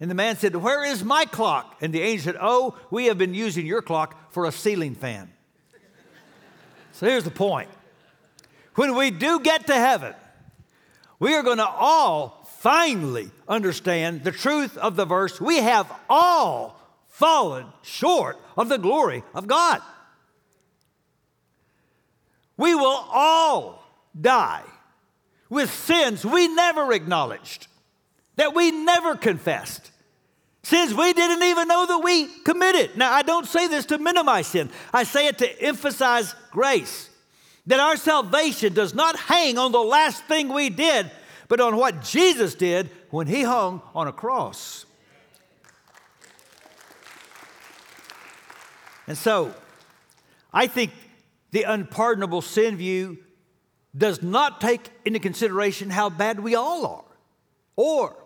And 0.00 0.10
the 0.10 0.16
man 0.16 0.34
said, 0.34 0.56
Where 0.56 0.84
is 0.84 1.04
my 1.04 1.24
clock? 1.24 1.76
And 1.80 1.92
the 1.92 2.02
angel 2.02 2.32
said, 2.32 2.40
Oh, 2.40 2.76
we 2.90 3.06
have 3.06 3.16
been 3.16 3.32
using 3.32 3.64
your 3.64 3.80
clock 3.80 4.32
for 4.32 4.44
a 4.44 4.50
ceiling 4.50 4.96
fan. 4.96 5.30
so 6.94 7.06
here's 7.06 7.22
the 7.22 7.30
point 7.30 7.70
when 8.74 8.96
we 8.96 9.12
do 9.12 9.38
get 9.38 9.68
to 9.68 9.74
heaven, 9.74 10.14
we 11.20 11.34
are 11.34 11.42
going 11.42 11.58
to 11.58 11.68
all 11.68 12.48
finally 12.58 13.30
understand 13.46 14.24
the 14.24 14.32
truth 14.32 14.76
of 14.78 14.96
the 14.96 15.04
verse 15.04 15.40
we 15.40 15.58
have 15.58 15.90
all 16.08 16.80
fallen 17.08 17.66
short 17.82 18.38
of 18.56 18.68
the 18.68 18.78
glory 18.78 19.22
of 19.34 19.46
God. 19.46 19.80
We 22.56 22.74
will 22.74 23.06
all 23.12 23.84
die 24.18 24.64
with 25.50 25.70
sins 25.70 26.24
we 26.24 26.48
never 26.48 26.92
acknowledged, 26.92 27.66
that 28.36 28.54
we 28.54 28.70
never 28.70 29.16
confessed, 29.16 29.90
sins 30.62 30.94
we 30.94 31.12
didn't 31.12 31.42
even 31.42 31.68
know 31.68 31.86
that 31.86 31.98
we 31.98 32.28
committed. 32.44 32.96
Now, 32.96 33.12
I 33.12 33.22
don't 33.22 33.46
say 33.46 33.66
this 33.68 33.86
to 33.86 33.98
minimize 33.98 34.46
sin, 34.46 34.70
I 34.92 35.04
say 35.04 35.26
it 35.26 35.38
to 35.38 35.62
emphasize 35.62 36.34
grace. 36.50 37.09
That 37.70 37.78
our 37.78 37.96
salvation 37.96 38.74
does 38.74 38.94
not 38.94 39.16
hang 39.16 39.56
on 39.56 39.70
the 39.70 39.78
last 39.78 40.24
thing 40.24 40.48
we 40.48 40.70
did, 40.70 41.08
but 41.46 41.60
on 41.60 41.76
what 41.76 42.02
Jesus 42.02 42.56
did 42.56 42.90
when 43.10 43.28
he 43.28 43.44
hung 43.44 43.80
on 43.94 44.08
a 44.08 44.12
cross. 44.12 44.86
And 49.06 49.16
so, 49.16 49.54
I 50.52 50.66
think 50.66 50.90
the 51.52 51.62
unpardonable 51.62 52.42
sin 52.42 52.76
view 52.76 53.18
does 53.96 54.20
not 54.20 54.60
take 54.60 54.90
into 55.04 55.20
consideration 55.20 55.90
how 55.90 56.10
bad 56.10 56.40
we 56.40 56.56
all 56.56 56.84
are 56.84 57.16
or 57.76 58.16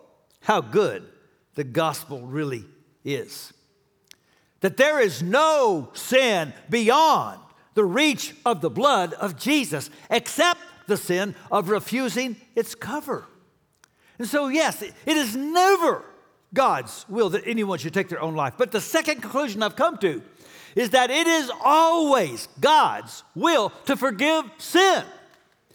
how 0.41 0.61
good 0.61 1.07
the 1.53 1.63
gospel 1.63 2.21
really 2.21 2.65
is. 3.03 3.53
That 4.61 4.77
there 4.77 4.99
is 4.99 5.21
no 5.21 5.91
sin 5.93 6.51
beyond 6.67 7.41
the 7.75 7.85
reach 7.85 8.33
of 8.45 8.61
the 8.61 8.69
blood 8.69 9.13
of 9.13 9.37
Jesus 9.37 9.89
except 10.09 10.59
the 10.87 10.97
sin 10.97 11.35
of 11.51 11.69
refusing 11.69 12.35
its 12.55 12.73
cover. 12.73 13.25
And 14.17 14.27
so, 14.27 14.47
yes, 14.47 14.81
it 14.81 14.95
is 15.05 15.35
never 15.35 16.03
God's 16.53 17.05
will 17.09 17.29
that 17.31 17.43
anyone 17.45 17.77
should 17.77 17.93
take 17.93 18.09
their 18.09 18.21
own 18.21 18.35
life. 18.35 18.53
But 18.57 18.71
the 18.71 18.81
second 18.81 19.21
conclusion 19.21 19.61
I've 19.61 19.75
come 19.75 19.97
to 19.97 20.23
is 20.75 20.91
that 20.91 21.09
it 21.09 21.27
is 21.27 21.51
always 21.63 22.47
God's 22.59 23.23
will 23.35 23.71
to 23.85 23.95
forgive 23.95 24.45
sin, 24.57 25.03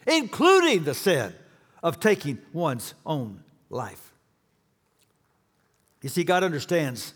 including 0.07 0.85
the 0.85 0.95
sin 0.95 1.35
of 1.83 2.01
taking 2.01 2.39
one's 2.53 2.95
own 3.05 3.43
life. 3.69 4.13
You 6.03 6.09
see, 6.09 6.25
God 6.25 6.45
understands 6.45 7.15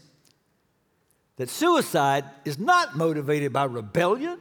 that 1.37 1.49
suicide 1.49 2.25
is 2.45 2.59
not 2.59 2.97
motivated 2.97 3.53
by 3.53 3.65
rebellion, 3.65 4.39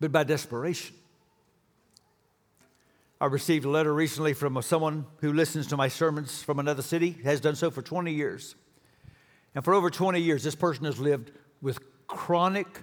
but 0.00 0.12
by 0.12 0.24
desperation. 0.24 0.94
I 3.20 3.26
received 3.26 3.64
a 3.64 3.70
letter 3.70 3.94
recently 3.94 4.34
from 4.34 4.60
someone 4.60 5.06
who 5.20 5.32
listens 5.32 5.68
to 5.68 5.76
my 5.76 5.88
sermons 5.88 6.42
from 6.42 6.58
another 6.58 6.82
city, 6.82 7.16
has 7.24 7.40
done 7.40 7.56
so 7.56 7.70
for 7.70 7.80
20 7.80 8.12
years. 8.12 8.54
And 9.54 9.64
for 9.64 9.72
over 9.72 9.88
20 9.88 10.20
years, 10.20 10.42
this 10.44 10.54
person 10.54 10.84
has 10.84 10.98
lived 10.98 11.32
with 11.62 11.78
chronic, 12.06 12.82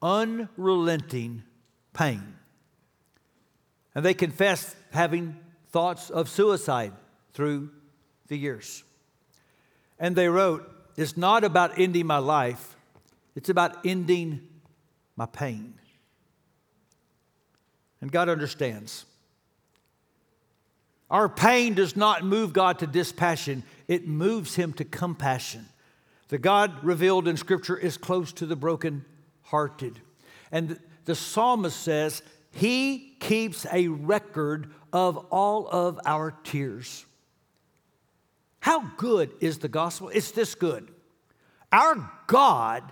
unrelenting 0.00 1.42
pain. 1.92 2.36
And 3.94 4.02
they 4.02 4.14
confess 4.14 4.74
having 4.92 5.36
thoughts 5.70 6.08
of 6.08 6.30
suicide 6.30 6.92
through 7.34 7.70
the 8.28 8.36
years. 8.36 8.82
And 9.98 10.16
they 10.16 10.28
wrote, 10.28 10.70
It's 10.96 11.18
not 11.18 11.44
about 11.44 11.78
ending 11.78 12.06
my 12.06 12.18
life, 12.18 12.76
it's 13.34 13.50
about 13.50 13.84
ending 13.84 14.48
my 15.16 15.26
pain. 15.26 15.74
And 18.00 18.12
God 18.12 18.28
understands. 18.28 19.04
Our 21.10 21.28
pain 21.28 21.74
does 21.74 21.96
not 21.96 22.24
move 22.24 22.52
God 22.52 22.80
to 22.80 22.86
dispassion, 22.86 23.62
it 23.88 24.06
moves 24.06 24.56
him 24.56 24.72
to 24.74 24.84
compassion. 24.84 25.66
The 26.28 26.38
God 26.38 26.82
revealed 26.82 27.28
in 27.28 27.36
Scripture 27.36 27.76
is 27.76 27.96
close 27.96 28.32
to 28.34 28.46
the 28.46 28.56
broken-hearted. 28.56 30.00
And 30.50 30.80
the 31.04 31.14
psalmist 31.14 31.80
says, 31.80 32.22
He 32.50 33.16
keeps 33.20 33.64
a 33.72 33.86
record 33.88 34.72
of 34.92 35.16
all 35.30 35.68
of 35.68 36.00
our 36.04 36.32
tears. 36.42 37.06
How 38.58 38.80
good 38.96 39.30
is 39.40 39.58
the 39.58 39.68
gospel? 39.68 40.08
It's 40.08 40.32
this 40.32 40.56
good. 40.56 40.90
Our 41.70 42.10
God 42.26 42.90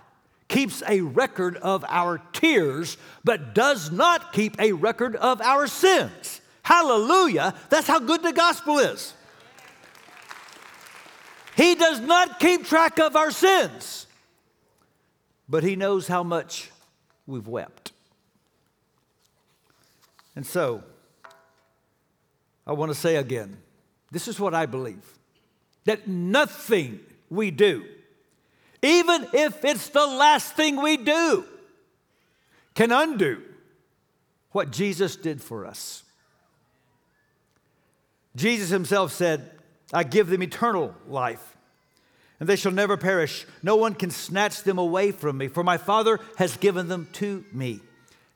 keeps 0.55 0.81
a 0.87 1.01
record 1.01 1.57
of 1.57 1.83
our 1.89 2.17
tears, 2.31 2.95
but 3.25 3.53
does 3.53 3.91
not 3.91 4.31
keep 4.31 4.57
a 4.57 4.71
record 4.71 5.13
of 5.17 5.41
our 5.41 5.67
sins. 5.67 6.39
Hallelujah. 6.63 7.53
That's 7.69 7.87
how 7.87 7.99
good 7.99 8.23
the 8.23 8.31
gospel 8.31 8.79
is. 8.79 9.13
He 11.57 11.75
does 11.75 11.99
not 11.99 12.39
keep 12.39 12.65
track 12.65 12.99
of 12.99 13.17
our 13.17 13.31
sins, 13.31 14.07
but 15.49 15.61
He 15.61 15.75
knows 15.75 16.07
how 16.07 16.23
much 16.23 16.71
we've 17.27 17.49
wept. 17.49 17.91
And 20.37 20.45
so, 20.45 20.85
I 22.65 22.71
want 22.71 22.93
to 22.93 22.97
say 22.97 23.17
again 23.17 23.57
this 24.09 24.29
is 24.29 24.39
what 24.39 24.53
I 24.53 24.67
believe 24.67 25.03
that 25.83 26.07
nothing 26.07 27.01
we 27.29 27.51
do, 27.51 27.83
even 28.85 29.27
if 29.33 29.65
it's 29.65 29.89
the 29.89 30.05
last 30.05 30.53
thing 30.53 30.81
we 30.81 30.97
do, 30.97 31.45
can 32.75 32.91
undo 32.91 33.41
what 34.51 34.71
Jesus 34.71 35.15
did 35.15 35.41
for 35.41 35.65
us. 35.65 36.03
Jesus 38.35 38.69
himself 38.69 39.11
said, 39.11 39.49
I 39.93 40.03
give 40.03 40.27
them 40.27 40.43
eternal 40.43 40.93
life, 41.07 41.55
and 42.39 42.49
they 42.49 42.55
shall 42.55 42.71
never 42.71 42.97
perish. 42.97 43.45
No 43.63 43.75
one 43.75 43.93
can 43.93 44.11
snatch 44.11 44.63
them 44.63 44.77
away 44.77 45.11
from 45.11 45.37
me, 45.37 45.47
for 45.47 45.63
my 45.63 45.77
Father 45.77 46.19
has 46.37 46.57
given 46.57 46.87
them 46.87 47.07
to 47.13 47.45
me, 47.51 47.79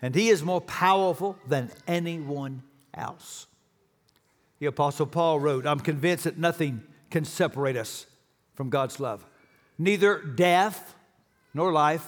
and 0.02 0.16
he 0.16 0.30
is 0.30 0.42
more 0.42 0.62
powerful 0.62 1.38
than 1.48 1.70
anyone 1.88 2.64
else. 2.94 3.46
The 4.60 4.68
Apostle 4.68 5.06
Paul 5.06 5.40
wrote, 5.40 5.66
I'm 5.66 5.80
convinced 5.80 6.26
that 6.26 6.38
nothing 6.38 6.84
can 7.10 7.26
separate 7.26 7.78
us 7.78 8.06
from 8.56 8.70
God's 8.70 9.00
love. 9.00 9.26
Neither 9.80 10.22
death 10.22 10.94
nor 11.54 11.72
life, 11.72 12.06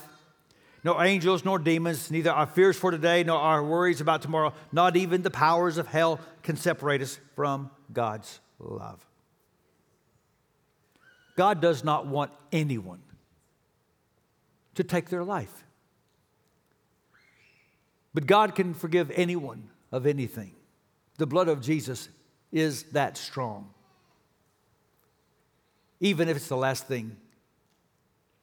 nor 0.83 1.03
angels 1.03 1.45
nor 1.45 1.57
demons, 1.57 2.11
neither 2.11 2.31
our 2.31 2.45
fears 2.45 2.77
for 2.77 2.91
today 2.91 3.23
nor 3.23 3.39
our 3.39 3.63
worries 3.63 4.01
about 4.01 4.21
tomorrow, 4.21 4.53
not 4.73 4.97
even 4.97 5.21
the 5.21 5.31
powers 5.31 5.77
of 5.77 5.87
hell 5.87 6.19
can 6.43 6.57
separate 6.57 7.01
us 7.01 7.17
from 7.35 7.71
God's 7.93 8.39
love. 8.59 9.03
God 11.37 11.61
does 11.61 11.83
not 11.83 12.07
want 12.07 12.31
anyone 12.51 13.01
to 14.75 14.83
take 14.83 15.09
their 15.09 15.23
life. 15.23 15.63
But 18.13 18.25
God 18.25 18.55
can 18.55 18.73
forgive 18.73 19.11
anyone 19.11 19.69
of 19.91 20.05
anything. 20.05 20.53
The 21.17 21.27
blood 21.27 21.47
of 21.47 21.61
Jesus 21.61 22.09
is 22.51 22.83
that 22.91 23.15
strong, 23.15 23.69
even 26.01 26.27
if 26.27 26.35
it's 26.35 26.49
the 26.49 26.57
last 26.57 26.87
thing 26.87 27.15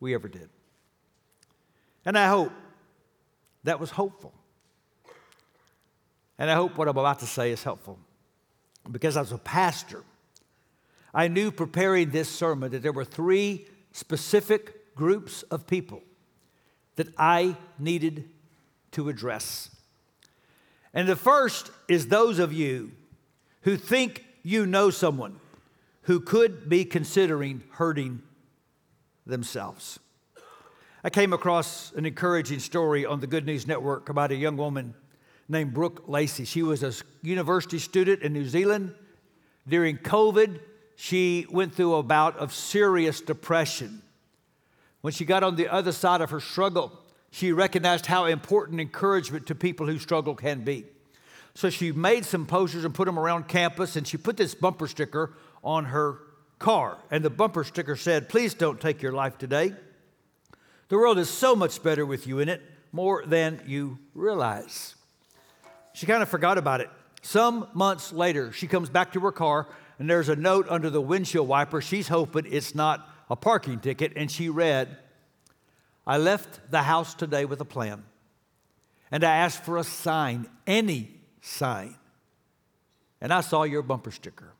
we 0.00 0.14
ever 0.14 0.28
did. 0.28 0.48
And 2.04 2.16
I 2.16 2.28
hope 2.28 2.52
that 3.64 3.80
was 3.80 3.90
hopeful. 3.90 4.32
And 6.38 6.50
I 6.50 6.54
hope 6.54 6.78
what 6.78 6.88
I'm 6.88 6.96
about 6.96 7.18
to 7.20 7.26
say 7.26 7.50
is 7.50 7.62
helpful. 7.62 7.98
Because 8.90 9.16
I 9.16 9.20
was 9.20 9.32
a 9.32 9.38
pastor, 9.38 10.04
I 11.12 11.28
knew 11.28 11.50
preparing 11.50 12.10
this 12.10 12.28
sermon 12.28 12.70
that 12.70 12.82
there 12.82 12.92
were 12.92 13.04
three 13.04 13.66
specific 13.92 14.94
groups 14.94 15.42
of 15.44 15.66
people 15.66 16.02
that 16.96 17.08
I 17.18 17.56
needed 17.78 18.28
to 18.92 19.08
address. 19.08 19.70
And 20.94 21.08
the 21.08 21.16
first 21.16 21.70
is 21.88 22.08
those 22.08 22.38
of 22.38 22.52
you 22.52 22.92
who 23.62 23.76
think 23.76 24.24
you 24.42 24.66
know 24.66 24.90
someone 24.90 25.40
who 26.02 26.20
could 26.20 26.68
be 26.68 26.84
considering 26.84 27.62
hurting 27.72 28.22
themselves. 29.28 30.00
I 31.04 31.10
came 31.10 31.32
across 31.32 31.92
an 31.92 32.06
encouraging 32.06 32.58
story 32.58 33.06
on 33.06 33.20
the 33.20 33.28
Good 33.28 33.46
News 33.46 33.68
Network 33.68 34.08
about 34.08 34.32
a 34.32 34.34
young 34.34 34.56
woman 34.56 34.94
named 35.48 35.72
Brooke 35.72 36.08
Lacey. 36.08 36.44
She 36.44 36.64
was 36.64 36.82
a 36.82 36.92
university 37.22 37.78
student 37.78 38.22
in 38.22 38.32
New 38.32 38.48
Zealand. 38.48 38.94
During 39.68 39.98
COVID, 39.98 40.58
she 40.96 41.46
went 41.50 41.74
through 41.74 41.94
a 41.94 42.02
bout 42.02 42.36
of 42.38 42.52
serious 42.52 43.20
depression. 43.20 44.02
When 45.00 45.12
she 45.12 45.24
got 45.24 45.44
on 45.44 45.54
the 45.54 45.68
other 45.68 45.92
side 45.92 46.20
of 46.20 46.30
her 46.30 46.40
struggle, 46.40 46.92
she 47.30 47.52
recognized 47.52 48.06
how 48.06 48.24
important 48.24 48.80
encouragement 48.80 49.46
to 49.46 49.54
people 49.54 49.86
who 49.86 49.98
struggle 49.98 50.34
can 50.34 50.64
be. 50.64 50.84
So 51.54 51.70
she 51.70 51.92
made 51.92 52.24
some 52.24 52.46
posters 52.46 52.84
and 52.84 52.94
put 52.94 53.06
them 53.06 53.18
around 53.18 53.46
campus, 53.46 53.94
and 53.94 54.06
she 54.06 54.16
put 54.16 54.36
this 54.36 54.54
bumper 54.54 54.88
sticker 54.88 55.34
on 55.62 55.86
her 55.86 56.18
car. 56.58 56.98
And 57.10 57.24
the 57.24 57.30
bumper 57.30 57.64
sticker 57.64 57.96
said, 57.96 58.28
Please 58.28 58.54
don't 58.54 58.80
take 58.80 59.02
your 59.02 59.12
life 59.12 59.38
today. 59.38 59.72
The 60.88 60.96
world 60.96 61.18
is 61.18 61.28
so 61.28 61.54
much 61.54 61.82
better 61.82 62.06
with 62.06 62.26
you 62.26 62.38
in 62.38 62.48
it, 62.48 62.62
more 62.92 63.22
than 63.26 63.62
you 63.66 63.98
realize. 64.14 64.94
She 65.92 66.06
kind 66.06 66.22
of 66.22 66.28
forgot 66.28 66.58
about 66.58 66.80
it. 66.80 66.88
Some 67.22 67.68
months 67.74 68.12
later, 68.12 68.52
she 68.52 68.66
comes 68.66 68.88
back 68.88 69.12
to 69.12 69.20
her 69.20 69.32
car, 69.32 69.66
and 69.98 70.08
there's 70.08 70.28
a 70.28 70.36
note 70.36 70.66
under 70.70 70.88
the 70.88 71.00
windshield 71.00 71.48
wiper. 71.48 71.80
She's 71.80 72.08
hoping 72.08 72.46
it's 72.50 72.74
not 72.74 73.06
a 73.28 73.36
parking 73.36 73.80
ticket, 73.80 74.12
and 74.16 74.30
she 74.30 74.48
read, 74.48 74.96
I 76.06 76.16
left 76.16 76.70
the 76.70 76.82
house 76.82 77.14
today 77.14 77.44
with 77.44 77.60
a 77.60 77.66
plan, 77.66 78.04
and 79.10 79.24
I 79.24 79.36
asked 79.36 79.64
for 79.64 79.76
a 79.76 79.84
sign, 79.84 80.48
any 80.66 81.10
sign, 81.42 81.96
and 83.20 83.32
I 83.32 83.42
saw 83.42 83.64
your 83.64 83.82
bumper 83.82 84.10
sticker. 84.10 84.54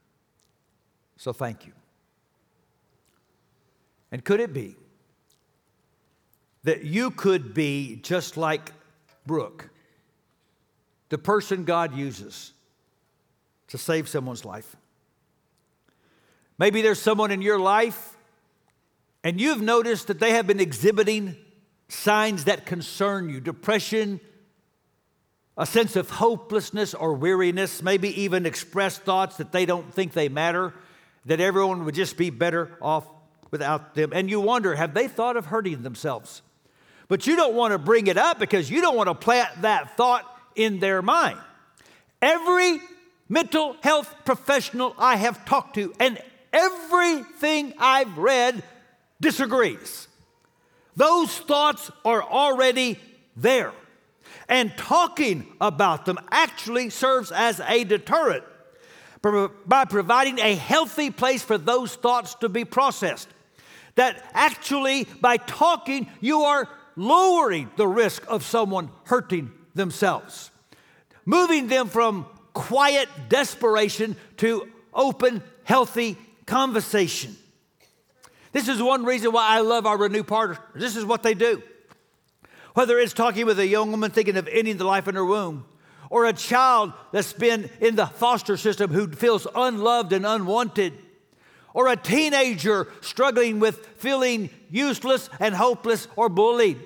So 1.17 1.33
thank 1.33 1.67
you. 1.67 1.73
And 4.11 4.25
could 4.25 4.41
it 4.41 4.53
be 4.53 4.77
that 6.65 6.85
you 6.85 7.11
could 7.11 7.55
be 7.55 7.97
just 8.03 8.37
like 8.37 8.73
Brooke, 9.27 9.71
the 11.09 11.19
person 11.19 11.65
God 11.65 11.95
uses 11.95 12.53
to 13.69 13.79
save 13.79 14.09
someone's 14.09 14.45
life? 14.45 14.77
Maybe 16.59 16.83
there's 16.83 17.01
someone 17.01 17.31
in 17.31 17.43
your 17.43 17.59
life 17.59 18.17
and 19.23 19.41
you've 19.41 19.61
noticed 19.61 20.07
that 20.07 20.21
they 20.21 20.33
have 20.33 20.47
been 20.47 20.61
exhibiting 20.61 21.37
signs 21.89 22.45
that 22.45 22.67
concern 22.67 23.29
you 23.29 23.41
depression, 23.41 24.21
a 25.57 25.67
sense 25.67 25.97
of 25.97 26.09
hopelessness 26.11 26.95
or 26.95 27.15
weariness, 27.15 27.83
maybe 27.83 28.23
even 28.23 28.47
express 28.47 28.99
thoughts 28.99 29.37
that 29.37 29.53
they 29.53 29.67
don't 29.67 29.93
think 29.93 30.13
they 30.13 30.29
matter, 30.29 30.73
that 31.27 31.41
everyone 31.41 31.85
would 31.85 31.95
just 31.95 32.17
be 32.17 32.31
better 32.31 32.79
off 32.81 33.07
without 33.51 33.95
them. 33.95 34.13
And 34.13 34.29
you 34.29 34.41
wonder, 34.41 34.75
have 34.75 34.95
they 34.95 35.09
thought 35.09 35.37
of 35.37 35.47
hurting 35.47 35.83
themselves? 35.83 36.43
But 37.09 37.27
you 37.27 37.37
don't 37.37 37.55
want 37.55 37.73
to 37.73 37.79
bring 37.79 38.07
it 38.07 38.19
up 38.19 38.39
because 38.39 38.71
you 38.71 38.81
don't 38.81 38.97
want 38.97 39.09
to 39.09 39.15
plant 39.15 39.63
that 39.63 39.97
thought 39.97 40.25
in 40.55 40.79
their 40.79 41.01
mind. 41.03 41.39
Every 42.21 42.81
mental 43.29 43.77
health 43.83 44.15
professional 44.25 44.95
I 44.99 45.17
have 45.17 45.45
talked 45.45 45.75
to 45.75 45.95
and 45.99 46.21
everything 46.53 47.75
I've 47.79 48.19
read 48.19 48.63
disagrees. 49.21 50.09
Those 50.97 51.37
thoughts 51.39 51.91
are 52.05 52.23
already 52.23 52.99
there. 53.37 53.73
And 54.49 54.77
talking 54.77 55.47
about 55.61 56.07
them 56.07 56.19
actually 56.31 56.91
serves 56.91 57.31
as 57.31 57.61
a 57.61 57.85
deterrent 57.85 58.45
by 59.67 59.85
providing 59.85 60.39
a 60.39 60.55
healthy 60.55 61.11
place 61.11 61.43
for 61.43 61.59
those 61.59 61.95
thoughts 61.95 62.35
to 62.37 62.49
be 62.49 62.65
processed. 62.65 63.29
That 63.99 64.23
actually, 64.33 65.09
by 65.21 65.39
talking, 65.39 66.09
you 66.21 66.43
are 66.43 66.69
lowering 66.95 67.69
the 67.77 67.89
risk 67.89 68.23
of 68.29 68.45
someone 68.45 68.91
hurting 69.07 69.51
themselves, 69.75 70.53
moving 71.25 71.67
them 71.67 71.89
from 71.89 72.27
quiet 72.53 73.09
desperation 73.29 74.15
to 74.37 74.69
open, 74.95 75.43
healthy 75.65 76.17
conversation. 76.47 77.37
This 78.53 78.69
is 78.69 78.81
one 78.81 79.05
reason 79.05 79.33
why 79.33 79.49
I 79.49 79.63
love 79.63 79.85
our 79.85 79.99
Renew 79.99 80.23
partners. 80.23 80.59
This 80.77 80.95
is 80.95 81.05
what 81.05 81.25
they 81.25 81.35
do. 81.35 81.61
Whether 82.75 83.01
it's 83.01 83.13
talking 83.13 83.47
with 83.47 83.59
a 83.59 83.67
young 83.67 83.91
woman 83.91 84.13
thinking 84.13 84.37
of 84.37 84.47
ending 84.47 84.77
the 84.77 84.85
life 84.85 85.09
in 85.09 85.17
her 85.17 85.25
womb, 85.25 85.67
or 86.09 86.27
a 86.27 86.33
child 86.33 86.93
that's 87.11 87.33
been 87.33 87.69
in 87.81 87.97
the 87.97 88.07
foster 88.07 88.57
system 88.57 88.93
who 88.93 89.11
feels 89.11 89.49
unloved 89.57 90.13
and 90.13 90.25
unwanted, 90.25 90.93
or 91.79 91.87
a 91.87 91.97
teenager 91.97 92.89
struggling 93.01 93.61
with 93.61 93.87
feeling 93.99 94.51
useless 94.69 95.31
and 95.39 95.55
hopeless 95.55 96.09
or 96.17 96.29
bullied. 96.29 96.77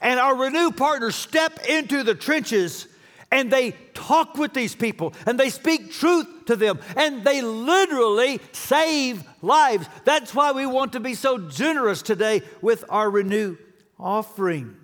And 0.00 0.20
our 0.20 0.36
Renew 0.36 0.70
partners 0.70 1.16
step 1.16 1.58
into 1.68 2.04
the 2.04 2.14
trenches 2.14 2.86
and 3.32 3.50
they 3.50 3.72
talk 3.92 4.36
with 4.36 4.54
these 4.54 4.72
people 4.72 5.14
and 5.26 5.38
they 5.38 5.50
speak 5.50 5.90
truth 5.90 6.28
to 6.46 6.54
them 6.54 6.78
and 6.96 7.24
they 7.24 7.42
literally 7.42 8.38
save 8.52 9.24
lives. 9.42 9.88
That's 10.04 10.32
why 10.32 10.52
we 10.52 10.64
want 10.64 10.92
to 10.92 11.00
be 11.00 11.14
so 11.14 11.36
generous 11.48 12.00
today 12.00 12.42
with 12.62 12.84
our 12.88 13.10
Renew 13.10 13.56
offering. 13.98 14.76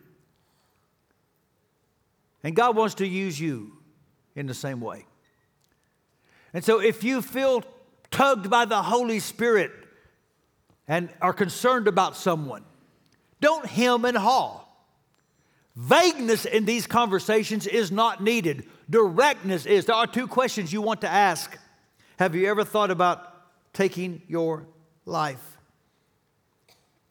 And 2.42 2.56
God 2.56 2.74
wants 2.74 2.96
to 2.96 3.06
use 3.06 3.38
you 3.38 3.74
in 4.34 4.46
the 4.46 4.54
same 4.54 4.80
way. 4.80 5.06
And 6.52 6.64
so 6.64 6.80
if 6.80 7.04
you 7.04 7.22
feel 7.22 7.62
tugged 8.16 8.48
by 8.48 8.64
the 8.64 8.80
Holy 8.80 9.20
Spirit 9.20 9.70
and 10.88 11.10
are 11.20 11.34
concerned 11.34 11.86
about 11.86 12.16
someone, 12.16 12.64
don't 13.42 13.66
hem 13.66 14.06
and 14.06 14.16
haw. 14.16 14.64
Vagueness 15.74 16.46
in 16.46 16.64
these 16.64 16.86
conversations 16.86 17.66
is 17.66 17.92
not 17.92 18.22
needed. 18.22 18.66
Directness 18.88 19.66
is. 19.66 19.84
There 19.84 19.94
are 19.94 20.06
two 20.06 20.26
questions 20.26 20.72
you 20.72 20.80
want 20.80 21.02
to 21.02 21.08
ask. 21.08 21.58
Have 22.18 22.34
you 22.34 22.48
ever 22.48 22.64
thought 22.64 22.90
about 22.90 23.34
taking 23.74 24.22
your 24.28 24.66
life? 25.04 25.58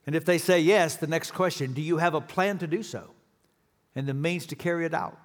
And 0.07 0.15
if 0.15 0.25
they 0.25 0.39
say 0.39 0.59
yes, 0.59 0.95
the 0.95 1.05
next 1.05 1.31
question 1.31 1.73
do 1.73 1.83
you 1.83 1.97
have 1.97 2.15
a 2.15 2.21
plan 2.21 2.57
to 2.57 2.67
do 2.67 2.81
so 2.81 3.11
and 3.95 4.07
the 4.07 4.15
means 4.15 4.47
to 4.47 4.55
carry 4.55 4.87
it 4.87 4.95
out? 4.95 5.19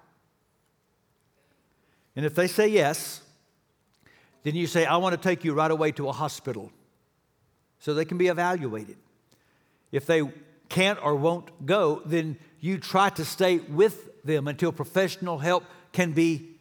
And 2.15 2.23
if 2.23 2.35
they 2.35 2.47
say 2.47 2.67
yes, 2.67 3.21
then 4.43 4.55
you 4.55 4.67
say, 4.67 4.85
I 4.85 4.97
want 4.97 5.13
to 5.13 5.21
take 5.21 5.43
you 5.43 5.53
right 5.53 5.71
away 5.71 5.91
to 5.93 6.09
a 6.09 6.11
hospital 6.11 6.71
so 7.79 7.93
they 7.93 8.05
can 8.05 8.17
be 8.17 8.27
evaluated. 8.27 8.97
If 9.91 10.05
they 10.05 10.23
can't 10.69 10.99
or 11.03 11.15
won't 11.15 11.65
go, 11.65 12.01
then 12.05 12.37
you 12.59 12.77
try 12.77 13.09
to 13.09 13.25
stay 13.25 13.57
with 13.57 14.23
them 14.23 14.47
until 14.47 14.71
professional 14.71 15.39
help 15.39 15.65
can 15.91 16.13
be 16.13 16.51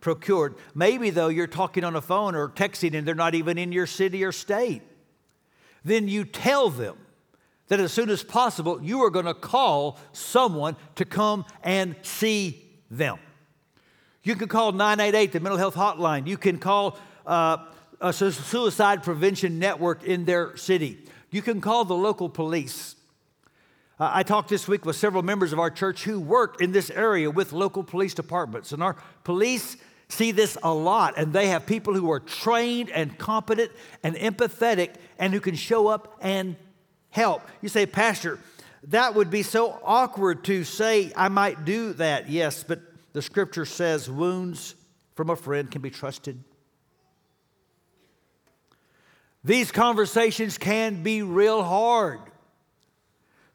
procured. 0.00 0.54
Maybe, 0.74 1.10
though, 1.10 1.28
you're 1.28 1.46
talking 1.46 1.82
on 1.82 1.96
a 1.96 2.00
phone 2.00 2.34
or 2.34 2.48
texting 2.48 2.94
and 2.94 3.06
they're 3.06 3.14
not 3.14 3.34
even 3.34 3.58
in 3.58 3.72
your 3.72 3.86
city 3.86 4.22
or 4.24 4.32
state. 4.32 4.82
Then 5.84 6.08
you 6.08 6.24
tell 6.24 6.68
them 6.68 6.96
that 7.68 7.80
as 7.80 7.92
soon 7.92 8.10
as 8.10 8.22
possible, 8.22 8.82
you 8.82 9.02
are 9.02 9.10
going 9.10 9.26
to 9.26 9.34
call 9.34 9.98
someone 10.12 10.76
to 10.96 11.04
come 11.04 11.44
and 11.62 11.96
see 12.02 12.64
them. 12.90 13.18
You 14.22 14.34
can 14.34 14.48
call 14.48 14.72
988, 14.72 15.32
the 15.32 15.40
mental 15.40 15.58
health 15.58 15.74
hotline. 15.74 16.26
You 16.26 16.36
can 16.36 16.58
call 16.58 16.98
uh, 17.26 17.58
a 18.00 18.12
suicide 18.12 19.02
prevention 19.02 19.58
network 19.58 20.04
in 20.04 20.24
their 20.24 20.56
city. 20.56 20.98
You 21.30 21.42
can 21.42 21.60
call 21.60 21.84
the 21.84 21.94
local 21.94 22.28
police. 22.28 22.94
Uh, 23.98 24.10
I 24.12 24.22
talked 24.22 24.48
this 24.48 24.68
week 24.68 24.84
with 24.84 24.96
several 24.96 25.22
members 25.22 25.52
of 25.52 25.58
our 25.58 25.70
church 25.70 26.04
who 26.04 26.20
work 26.20 26.60
in 26.60 26.72
this 26.72 26.90
area 26.90 27.30
with 27.30 27.52
local 27.52 27.82
police 27.82 28.14
departments. 28.14 28.72
And 28.72 28.82
our 28.82 28.96
police 29.24 29.76
see 30.08 30.32
this 30.32 30.56
a 30.62 30.72
lot, 30.72 31.14
and 31.16 31.32
they 31.32 31.48
have 31.48 31.66
people 31.66 31.94
who 31.94 32.10
are 32.10 32.20
trained 32.20 32.90
and 32.90 33.18
competent 33.18 33.72
and 34.02 34.14
empathetic 34.16 34.94
and 35.18 35.32
who 35.32 35.40
can 35.40 35.54
show 35.54 35.88
up 35.88 36.18
and 36.20 36.56
help. 37.10 37.42
You 37.62 37.68
say, 37.68 37.86
Pastor, 37.86 38.38
that 38.88 39.14
would 39.14 39.30
be 39.30 39.42
so 39.42 39.80
awkward 39.82 40.44
to 40.44 40.62
say, 40.62 41.12
I 41.16 41.28
might 41.28 41.64
do 41.64 41.94
that. 41.94 42.28
Yes, 42.28 42.62
but 42.62 42.80
the 43.14 43.22
scripture 43.22 43.64
says 43.64 44.10
wounds 44.10 44.74
from 45.14 45.30
a 45.30 45.36
friend 45.36 45.70
can 45.70 45.80
be 45.80 45.90
trusted. 45.90 46.44
These 49.46 49.70
conversations 49.70 50.58
can 50.58 51.04
be 51.04 51.22
real 51.22 51.62
hard. 51.62 52.18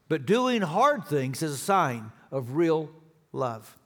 But 0.07 0.25
doing 0.25 0.61
hard 0.61 1.03
things 1.03 1.43
is 1.43 1.51
a 1.51 1.57
sign 1.57 2.13
of 2.31 2.55
real 2.55 2.89
love. 3.33 3.77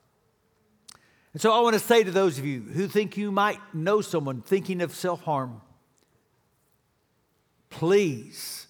And 1.34 1.42
so 1.42 1.52
I 1.52 1.62
want 1.62 1.74
to 1.74 1.80
say 1.80 2.04
to 2.04 2.12
those 2.12 2.38
of 2.38 2.46
you 2.46 2.62
who 2.62 2.88
think 2.88 3.18
you 3.18 3.32
might 3.32 3.58
know 3.74 4.02
someone 4.02 4.44
thinking 4.44 4.82
of 4.82 4.94
self 4.94 5.24
harm, 5.24 5.62
please 7.72 8.68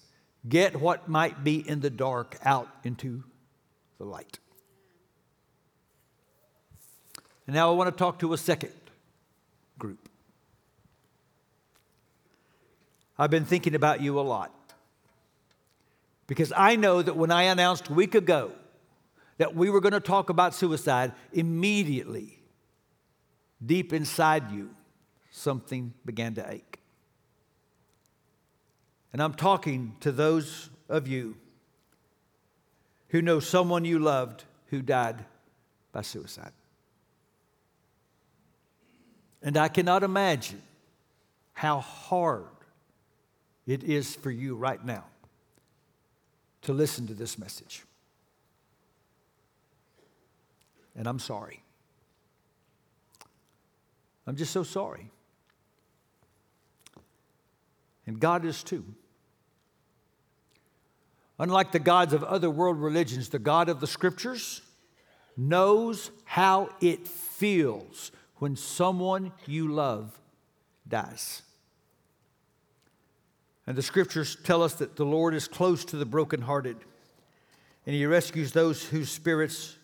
get 0.48 0.80
what 0.80 1.06
might 1.06 1.44
be 1.44 1.56
in 1.68 1.80
the 1.80 1.90
dark 1.90 2.38
out 2.42 2.68
into 2.84 3.22
the 3.98 4.04
light. 4.04 4.38
And 7.46 7.54
now 7.54 7.70
I 7.70 7.74
want 7.74 7.92
to 7.92 7.96
talk 7.96 8.18
to 8.20 8.32
a 8.32 8.38
second 8.38 8.72
group. 9.78 10.08
I've 13.18 13.30
been 13.30 13.44
thinking 13.44 13.74
about 13.74 14.00
you 14.00 14.18
a 14.18 14.22
lot 14.22 14.52
because 16.26 16.52
I 16.56 16.76
know 16.76 17.02
that 17.02 17.16
when 17.16 17.30
I 17.30 17.44
announced 17.44 17.88
a 17.88 17.92
week 17.92 18.14
ago 18.14 18.52
that 19.38 19.54
we 19.54 19.70
were 19.70 19.80
going 19.80 19.92
to 19.92 20.00
talk 20.00 20.30
about 20.30 20.54
suicide, 20.54 21.12
immediately, 21.32 22.38
deep 23.64 23.92
inside 23.92 24.50
you, 24.50 24.70
something 25.30 25.92
began 26.04 26.34
to 26.34 26.50
ache. 26.50 26.78
And 29.12 29.22
I'm 29.22 29.34
talking 29.34 29.96
to 30.00 30.12
those 30.12 30.68
of 30.88 31.06
you 31.06 31.36
who 33.08 33.22
know 33.22 33.40
someone 33.40 33.84
you 33.84 33.98
loved 33.98 34.44
who 34.66 34.82
died 34.82 35.24
by 35.92 36.02
suicide. 36.02 36.52
And 39.42 39.56
I 39.56 39.68
cannot 39.68 40.02
imagine 40.02 40.60
how 41.52 41.80
hard 41.80 42.55
it 43.66 43.82
is 43.84 44.14
for 44.14 44.30
you 44.30 44.54
right 44.54 44.84
now 44.84 45.04
to 46.62 46.72
listen 46.72 47.06
to 47.06 47.14
this 47.14 47.38
message. 47.38 47.84
And 50.96 51.06
I'm 51.06 51.18
sorry. 51.18 51.62
I'm 54.26 54.36
just 54.36 54.52
so 54.52 54.62
sorry. 54.62 55.10
And 58.06 58.18
God 58.18 58.44
is 58.44 58.62
too. 58.62 58.84
Unlike 61.38 61.72
the 61.72 61.78
gods 61.78 62.12
of 62.12 62.24
other 62.24 62.48
world 62.48 62.80
religions, 62.80 63.28
the 63.28 63.38
God 63.38 63.68
of 63.68 63.80
the 63.80 63.86
scriptures 63.86 64.62
knows 65.36 66.10
how 66.24 66.70
it 66.80 67.06
feels 67.06 68.10
when 68.36 68.56
someone 68.56 69.32
you 69.46 69.70
love 69.72 70.18
dies. 70.88 71.42
And 73.66 73.76
the 73.76 73.82
scriptures 73.82 74.36
tell 74.44 74.62
us 74.62 74.74
that 74.74 74.96
the 74.96 75.04
Lord 75.04 75.34
is 75.34 75.48
close 75.48 75.84
to 75.86 75.96
the 75.96 76.06
brokenhearted 76.06 76.76
and 77.84 77.94
he 77.94 78.04
rescues 78.04 78.52
those 78.52 78.84
whose 78.84 79.10
spirits 79.10 79.76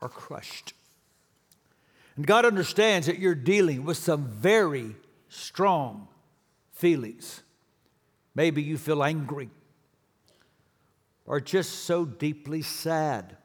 are 0.00 0.08
crushed. 0.08 0.72
And 2.16 2.26
God 2.26 2.44
understands 2.44 3.06
that 3.06 3.18
you're 3.18 3.34
dealing 3.34 3.84
with 3.84 3.96
some 3.96 4.28
very 4.28 4.94
strong 5.28 6.08
feelings. 6.72 7.42
Maybe 8.34 8.62
you 8.62 8.78
feel 8.78 9.02
angry 9.02 9.50
or 11.26 11.40
just 11.40 11.84
so 11.84 12.04
deeply 12.04 12.62
sad 12.62 13.36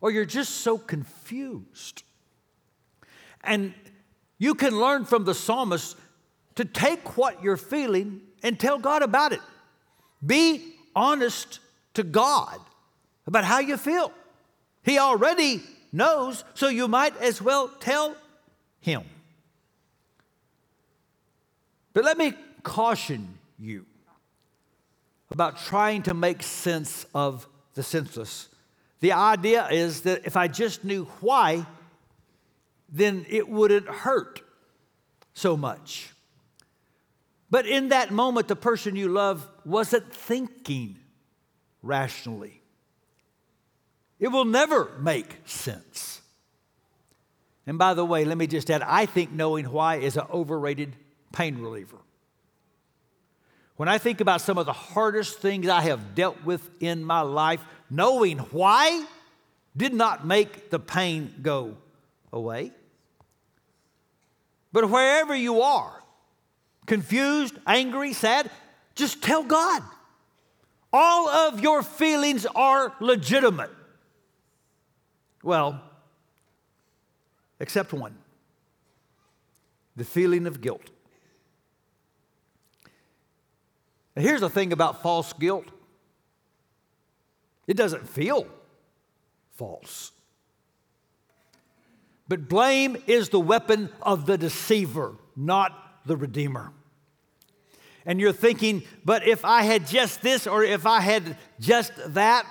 or 0.00 0.10
you're 0.10 0.24
just 0.24 0.56
so 0.56 0.78
confused. 0.78 2.02
And 3.42 3.74
you 4.38 4.54
can 4.54 4.78
learn 4.78 5.04
from 5.04 5.24
the 5.24 5.34
psalmist 5.34 5.96
to 6.56 6.64
take 6.64 7.16
what 7.16 7.42
you're 7.42 7.56
feeling 7.56 8.20
and 8.42 8.58
tell 8.58 8.78
God 8.78 9.02
about 9.02 9.32
it. 9.32 9.40
Be 10.24 10.74
honest 10.94 11.60
to 11.94 12.02
God 12.02 12.58
about 13.26 13.44
how 13.44 13.60
you 13.60 13.76
feel. 13.76 14.12
He 14.82 14.98
already 14.98 15.62
knows, 15.92 16.44
so 16.54 16.68
you 16.68 16.88
might 16.88 17.16
as 17.20 17.40
well 17.40 17.68
tell 17.80 18.16
Him. 18.80 19.02
But 21.92 22.04
let 22.04 22.18
me 22.18 22.34
caution 22.62 23.38
you 23.58 23.86
about 25.30 25.58
trying 25.58 26.02
to 26.02 26.14
make 26.14 26.42
sense 26.42 27.06
of 27.14 27.46
the 27.74 27.82
senseless. 27.82 28.48
The 29.00 29.12
idea 29.12 29.68
is 29.68 30.02
that 30.02 30.22
if 30.24 30.36
I 30.36 30.48
just 30.48 30.84
knew 30.84 31.04
why, 31.20 31.66
then 32.88 33.26
it 33.28 33.48
wouldn't 33.48 33.88
hurt 33.88 34.40
so 35.34 35.56
much. 35.56 36.12
But 37.50 37.66
in 37.66 37.90
that 37.90 38.10
moment, 38.10 38.48
the 38.48 38.56
person 38.56 38.96
you 38.96 39.08
love 39.08 39.46
wasn't 39.64 40.12
thinking 40.12 40.98
rationally. 41.82 42.62
It 44.18 44.28
will 44.28 44.44
never 44.44 44.90
make 44.98 45.36
sense. 45.44 46.20
And 47.66 47.78
by 47.78 47.94
the 47.94 48.04
way, 48.04 48.24
let 48.24 48.38
me 48.38 48.46
just 48.46 48.70
add 48.70 48.82
I 48.82 49.06
think 49.06 49.32
knowing 49.32 49.66
why 49.66 49.96
is 49.96 50.16
an 50.16 50.26
overrated 50.32 50.96
pain 51.32 51.58
reliever. 51.58 51.98
When 53.76 53.88
I 53.88 53.98
think 53.98 54.20
about 54.20 54.40
some 54.40 54.56
of 54.56 54.66
the 54.66 54.72
hardest 54.72 55.38
things 55.40 55.68
I 55.68 55.82
have 55.82 56.14
dealt 56.14 56.42
with 56.44 56.68
in 56.80 57.04
my 57.04 57.20
life, 57.20 57.62
knowing 57.90 58.38
why 58.38 59.04
did 59.76 59.92
not 59.92 60.26
make 60.26 60.70
the 60.70 60.78
pain 60.78 61.34
go 61.42 61.76
away. 62.32 62.72
But 64.72 64.88
wherever 64.88 65.34
you 65.34 65.60
are, 65.60 66.02
confused, 66.86 67.54
angry, 67.66 68.12
sad, 68.12 68.50
just 68.94 69.22
tell 69.22 69.42
God. 69.42 69.82
All 70.92 71.28
of 71.28 71.60
your 71.60 71.82
feelings 71.82 72.46
are 72.46 72.94
legitimate. 73.00 73.70
Well, 75.42 75.82
except 77.60 77.92
one 77.92 78.16
the 79.96 80.04
feeling 80.04 80.46
of 80.46 80.60
guilt. 80.60 80.90
Here's 84.14 84.40
the 84.40 84.50
thing 84.50 84.72
about 84.72 85.02
false 85.02 85.32
guilt 85.32 85.66
it 87.66 87.76
doesn't 87.76 88.08
feel 88.08 88.46
false. 89.52 90.12
But 92.28 92.48
blame 92.48 92.96
is 93.06 93.28
the 93.28 93.40
weapon 93.40 93.90
of 94.02 94.26
the 94.26 94.38
deceiver, 94.38 95.14
not 95.36 96.00
the 96.06 96.16
Redeemer. 96.16 96.72
And 98.06 98.20
you're 98.20 98.32
thinking, 98.32 98.84
but 99.04 99.26
if 99.26 99.44
I 99.44 99.62
had 99.62 99.86
just 99.86 100.22
this 100.22 100.46
or 100.46 100.62
if 100.62 100.86
I 100.86 101.00
had 101.00 101.36
just 101.58 101.92
that, 102.14 102.46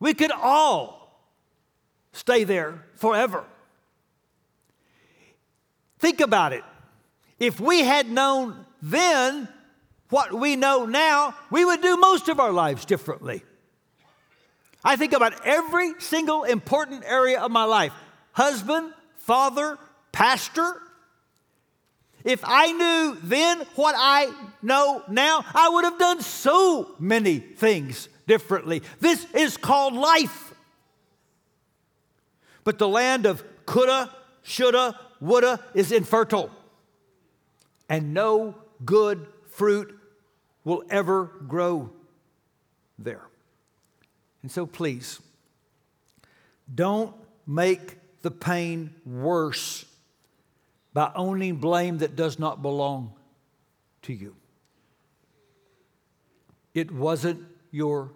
we 0.00 0.14
could 0.14 0.32
all 0.32 1.22
stay 2.12 2.44
there 2.44 2.82
forever. 2.94 3.44
Think 5.98 6.20
about 6.20 6.54
it. 6.54 6.64
If 7.38 7.60
we 7.60 7.84
had 7.84 8.10
known 8.10 8.64
then 8.80 9.48
what 10.08 10.32
we 10.32 10.56
know 10.56 10.86
now, 10.86 11.34
we 11.50 11.64
would 11.64 11.82
do 11.82 11.96
most 11.96 12.28
of 12.28 12.40
our 12.40 12.52
lives 12.52 12.84
differently. 12.84 13.42
I 14.84 14.96
think 14.96 15.12
about 15.12 15.44
every 15.44 15.94
single 15.98 16.44
important 16.44 17.02
area 17.04 17.40
of 17.40 17.50
my 17.50 17.64
life 17.64 17.92
husband, 18.32 18.92
father, 19.16 19.78
pastor, 20.12 20.80
if 22.26 22.40
I 22.44 22.72
knew 22.72 23.16
then 23.22 23.60
what 23.76 23.94
I 23.96 24.30
know 24.60 25.02
now, 25.08 25.44
I 25.54 25.68
would 25.68 25.84
have 25.84 25.98
done 25.98 26.20
so 26.20 26.90
many 26.98 27.38
things 27.38 28.08
differently. 28.26 28.82
This 29.00 29.24
is 29.32 29.56
called 29.56 29.94
life. 29.94 30.52
But 32.64 32.78
the 32.78 32.88
land 32.88 33.26
of 33.26 33.44
coulda, 33.64 34.12
shoulda, 34.42 34.98
woulda 35.20 35.60
is 35.72 35.92
infertile. 35.92 36.50
And 37.88 38.12
no 38.12 38.56
good 38.84 39.28
fruit 39.48 39.96
will 40.64 40.82
ever 40.90 41.30
grow 41.46 41.90
there. 42.98 43.22
And 44.42 44.50
so 44.50 44.66
please, 44.66 45.20
don't 46.74 47.14
make 47.46 47.98
the 48.22 48.32
pain 48.32 48.92
worse 49.04 49.84
by 50.96 51.12
owning 51.14 51.56
blame 51.56 51.98
that 51.98 52.16
does 52.16 52.38
not 52.38 52.62
belong 52.62 53.12
to 54.00 54.14
you. 54.14 54.34
It 56.72 56.90
wasn't 56.90 57.44
your 57.70 58.12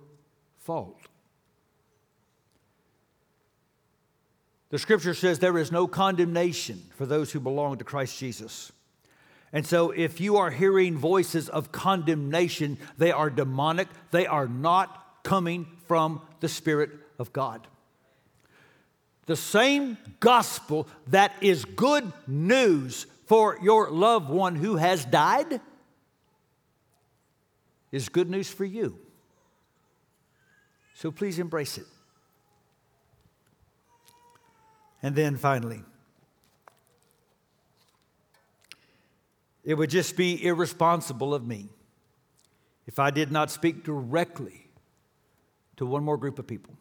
fault. 0.61 0.97
The 4.71 4.79
scripture 4.79 5.13
says 5.13 5.41
there 5.41 5.59
is 5.59 5.71
no 5.71 5.87
condemnation 5.87 6.83
for 6.97 7.05
those 7.05 7.31
who 7.31 7.39
belong 7.39 7.77
to 7.77 7.85
Christ 7.85 8.19
Jesus. 8.19 8.73
And 9.53 9.67
so, 9.67 9.91
if 9.91 10.19
you 10.19 10.39
are 10.39 10.51
hearing 10.51 10.97
voices 10.97 11.51
of 11.51 11.73
condemnation, 11.73 12.79
they 12.97 13.13
are 13.13 13.29
demonic, 13.29 13.89
they 14.11 14.27
are 14.27 14.49
not 14.49 15.23
coming 15.23 15.67
from 15.87 16.23
the 16.41 16.49
Spirit 16.49 16.93
of 17.19 17.31
God 17.35 17.67
the 19.31 19.37
same 19.37 19.97
gospel 20.19 20.89
that 21.07 21.33
is 21.41 21.65
good 21.65 22.13
news 22.27 23.07
for 23.27 23.57
your 23.63 23.89
loved 23.89 24.29
one 24.29 24.57
who 24.57 24.75
has 24.75 25.05
died 25.05 25.61
is 27.93 28.09
good 28.09 28.29
news 28.29 28.51
for 28.51 28.65
you. 28.65 28.99
So 30.95 31.13
please 31.13 31.39
embrace 31.39 31.79
it. 31.79 31.87
And 35.01 35.15
then 35.15 35.37
finally, 35.37 35.85
it 39.63 39.75
would 39.75 39.91
just 39.91 40.17
be 40.17 40.45
irresponsible 40.45 41.35
of 41.35 41.47
me 41.47 41.69
if 42.89 42.99
I 42.99 43.13
did 43.13 43.31
not 43.31 43.53
speak 43.53 43.85
directly 43.85 44.67
to 45.77 45.87
one 45.87 46.03
more 46.03 46.17
group 46.17 46.41
of 46.41 46.49
people. 46.49 46.75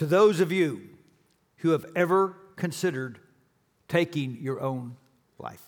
To 0.00 0.06
those 0.06 0.40
of 0.40 0.50
you 0.50 0.80
who 1.58 1.72
have 1.72 1.84
ever 1.94 2.34
considered 2.56 3.18
taking 3.86 4.38
your 4.40 4.58
own 4.58 4.96
life, 5.38 5.60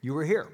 you 0.00 0.16
are 0.18 0.24
here. 0.24 0.48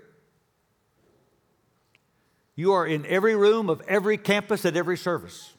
You 2.55 2.74
are 2.74 2.87
in 2.87 3.07
every 3.07 3.35
room 3.35 3.70
of 3.70 3.81
every 3.88 4.18
campus 4.18 4.66
at 4.66 4.76
every 4.76 4.98
service. 4.98 5.55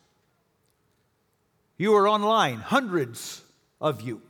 You 1.75 1.95
are 1.95 2.07
online, 2.07 2.57
hundreds 2.57 3.41
of 3.81 4.01
you. 4.01 4.21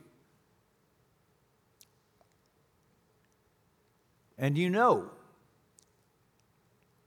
And 4.38 4.56
you 4.56 4.70
know 4.70 5.10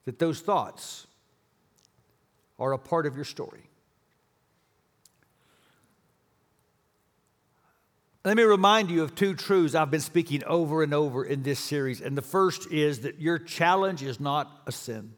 that 0.05 0.19
those 0.19 0.41
thoughts 0.41 1.07
are 2.59 2.73
a 2.73 2.77
part 2.77 3.07
of 3.07 3.15
your 3.15 3.25
story. 3.25 3.66
Let 8.27 8.35
me 8.35 8.43
remind 8.43 8.91
you 8.91 9.03
of 9.03 9.15
two 9.15 9.35
truths 9.35 9.73
I've 9.73 9.89
been 9.89 10.01
speaking 10.01 10.43
over 10.43 10.83
and 10.83 10.93
over 10.93 11.23
in 11.23 11.43
this 11.43 11.61
series. 11.61 12.01
And 12.01 12.17
the 12.17 12.21
first 12.21 12.69
is 12.73 12.99
that 13.03 13.21
your 13.21 13.39
challenge 13.39 14.03
is 14.03 14.19
not 14.19 14.63
a 14.67 14.71
sin. 14.73 15.13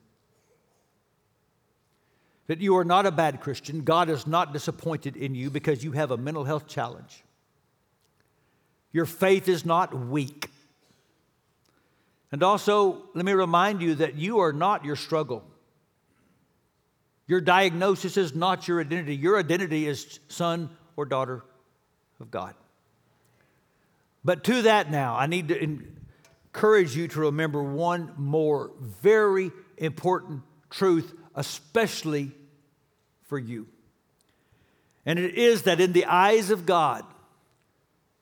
That 2.46 2.62
you 2.62 2.78
are 2.78 2.86
not 2.86 3.08
a 3.08 3.12
bad 3.12 3.42
Christian. 3.42 3.82
God 3.82 4.12
is 4.12 4.28
not 4.28 4.54
disappointed 4.54 5.18
in 5.18 5.34
you 5.34 5.50
because 5.50 5.84
you 5.84 5.94
have 5.94 6.12
a 6.12 6.18
mental 6.18 6.44
health 6.44 6.68
challenge. 6.68 7.24
Your 8.92 9.08
faith 9.08 9.48
is 9.48 9.66
not 9.66 9.92
weak. 9.92 10.52
And 12.32 12.44
also, 12.44 13.06
let 13.16 13.26
me 13.26 13.34
remind 13.34 13.82
you 13.82 13.96
that 13.96 14.18
you 14.18 14.38
are 14.38 14.54
not 14.54 14.86
your 14.86 14.96
struggle. 14.96 15.44
Your 17.26 17.42
diagnosis 17.42 18.18
is 18.18 18.36
not 18.36 18.68
your 18.68 18.80
identity. 18.80 19.16
Your 19.16 19.40
identity 19.40 19.88
is 19.88 20.20
son 20.28 20.70
or 20.96 21.06
daughter 21.06 21.44
of 22.20 22.30
God. 22.30 22.54
But 24.24 24.44
to 24.46 24.64
that 24.64 24.92
now, 24.92 25.16
I 25.16 25.28
need 25.28 25.48
to 25.48 25.80
encourage 26.54 26.96
you 26.96 27.08
to 27.10 27.22
remember 27.22 27.64
one 27.64 28.14
more 28.18 28.72
very 29.02 29.52
important 29.78 30.44
truth, 30.70 31.14
especially 31.36 32.32
for 33.24 33.40
you. 33.40 33.68
And 35.06 35.18
it 35.18 35.36
is 35.36 35.64
that 35.64 35.80
in 35.80 35.94
the 35.94 36.06
eyes 36.06 36.50
of 36.50 36.66
God, 36.66 37.04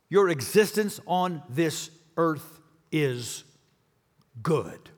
your 0.10 0.30
existence 0.30 1.00
on 1.06 1.42
this 1.50 1.90
earth 2.16 2.62
is 2.92 3.44
good. 4.42 4.90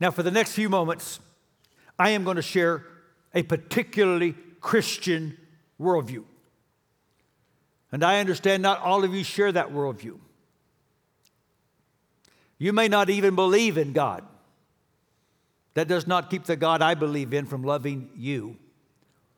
Now, 0.00 0.10
for 0.10 0.22
the 0.22 0.30
next 0.30 0.52
few 0.52 0.68
moments, 0.68 1.20
I 1.98 2.10
am 2.10 2.24
going 2.24 2.36
to 2.36 2.42
share 2.42 2.84
a 3.34 3.42
particularly 3.44 4.34
Christian 4.60 5.38
worldview. 5.80 6.24
And 7.92 8.02
I 8.02 8.20
understand 8.20 8.62
not 8.62 8.80
all 8.80 9.04
of 9.04 9.14
you 9.14 9.22
share 9.22 9.52
that 9.52 9.70
worldview. 9.70 10.18
You 12.58 12.72
may 12.72 12.88
not 12.88 13.10
even 13.10 13.34
believe 13.34 13.76
in 13.76 13.92
God. 13.92 14.24
That 15.74 15.88
does 15.88 16.06
not 16.06 16.30
keep 16.30 16.44
the 16.44 16.56
God 16.56 16.80
I 16.82 16.94
believe 16.94 17.32
in 17.34 17.46
from 17.46 17.62
loving 17.62 18.10
you, 18.16 18.56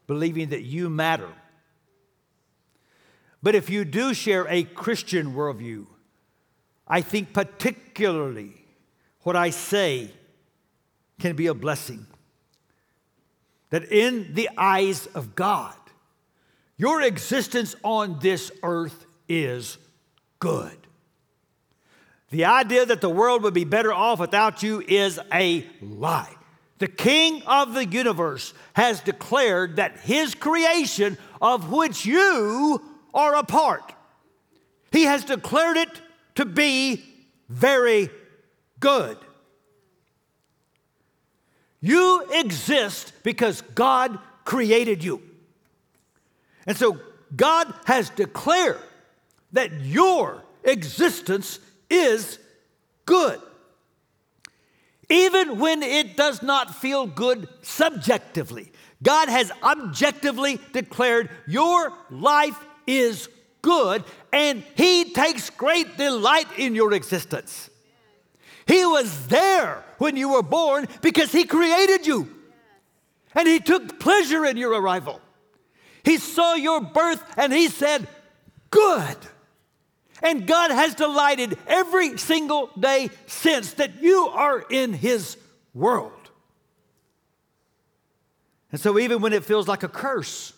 believing 0.06 0.50
that 0.50 0.62
you 0.62 0.88
matter. 0.88 1.28
But 3.42 3.54
if 3.54 3.70
you 3.70 3.84
do 3.84 4.14
share 4.14 4.46
a 4.48 4.62
Christian 4.64 5.34
worldview, 5.34 5.86
I 6.86 7.00
think 7.00 7.32
particularly 7.32 8.52
what 9.20 9.36
I 9.36 9.50
say 9.50 10.10
can 11.18 11.36
be 11.36 11.46
a 11.46 11.54
blessing. 11.54 12.06
That 13.70 13.84
in 13.90 14.34
the 14.34 14.50
eyes 14.56 15.06
of 15.06 15.34
God, 15.34 15.76
your 16.84 17.00
existence 17.00 17.74
on 17.82 18.18
this 18.18 18.52
earth 18.62 19.06
is 19.26 19.78
good. 20.38 20.76
The 22.28 22.44
idea 22.44 22.84
that 22.84 23.00
the 23.00 23.08
world 23.08 23.42
would 23.42 23.54
be 23.54 23.64
better 23.64 23.90
off 23.90 24.18
without 24.18 24.62
you 24.62 24.82
is 24.86 25.18
a 25.32 25.66
lie. 25.80 26.34
The 26.76 26.88
King 26.88 27.42
of 27.46 27.72
the 27.72 27.86
universe 27.86 28.52
has 28.74 29.00
declared 29.00 29.76
that 29.76 29.96
his 30.00 30.34
creation, 30.34 31.16
of 31.40 31.72
which 31.72 32.04
you 32.04 32.82
are 33.14 33.34
a 33.34 33.44
part, 33.44 33.94
he 34.92 35.04
has 35.04 35.24
declared 35.24 35.78
it 35.78 36.02
to 36.34 36.44
be 36.44 37.02
very 37.48 38.10
good. 38.78 39.16
You 41.80 42.26
exist 42.30 43.14
because 43.22 43.62
God 43.74 44.18
created 44.44 45.02
you. 45.02 45.22
And 46.66 46.76
so 46.76 46.98
God 47.34 47.72
has 47.84 48.10
declared 48.10 48.80
that 49.52 49.72
your 49.80 50.42
existence 50.62 51.58
is 51.90 52.38
good. 53.06 53.40
Even 55.10 55.58
when 55.58 55.82
it 55.82 56.16
does 56.16 56.42
not 56.42 56.74
feel 56.74 57.06
good 57.06 57.48
subjectively, 57.62 58.72
God 59.02 59.28
has 59.28 59.52
objectively 59.62 60.58
declared 60.72 61.28
your 61.46 61.92
life 62.10 62.58
is 62.86 63.28
good 63.60 64.02
and 64.32 64.62
He 64.76 65.12
takes 65.12 65.50
great 65.50 65.96
delight 65.96 66.46
in 66.56 66.74
your 66.74 66.92
existence. 66.92 67.70
He 68.66 68.84
was 68.86 69.26
there 69.26 69.84
when 69.98 70.16
you 70.16 70.30
were 70.32 70.42
born 70.42 70.88
because 71.02 71.30
He 71.32 71.44
created 71.44 72.06
you 72.06 72.28
and 73.34 73.46
He 73.46 73.60
took 73.60 74.00
pleasure 74.00 74.44
in 74.46 74.56
your 74.56 74.72
arrival. 74.80 75.20
He 76.04 76.18
saw 76.18 76.54
your 76.54 76.80
birth 76.80 77.22
and 77.36 77.52
He 77.52 77.68
said, 77.68 78.06
Good. 78.70 79.16
And 80.22 80.46
God 80.46 80.70
has 80.70 80.94
delighted 80.94 81.58
every 81.66 82.16
single 82.18 82.70
day 82.78 83.10
since 83.26 83.74
that 83.74 84.02
you 84.02 84.28
are 84.28 84.64
in 84.70 84.92
His 84.92 85.36
world. 85.74 86.12
And 88.72 88.80
so, 88.80 88.98
even 88.98 89.20
when 89.20 89.32
it 89.32 89.44
feels 89.44 89.68
like 89.68 89.82
a 89.82 89.88
curse, 89.88 90.52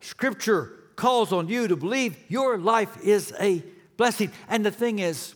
Scripture 0.00 0.72
calls 0.96 1.32
on 1.32 1.48
you 1.48 1.68
to 1.68 1.76
believe 1.76 2.16
your 2.28 2.58
life 2.58 3.04
is 3.04 3.34
a 3.40 3.62
blessing. 3.96 4.32
And 4.48 4.64
the 4.64 4.70
thing 4.70 4.98
is, 4.98 5.34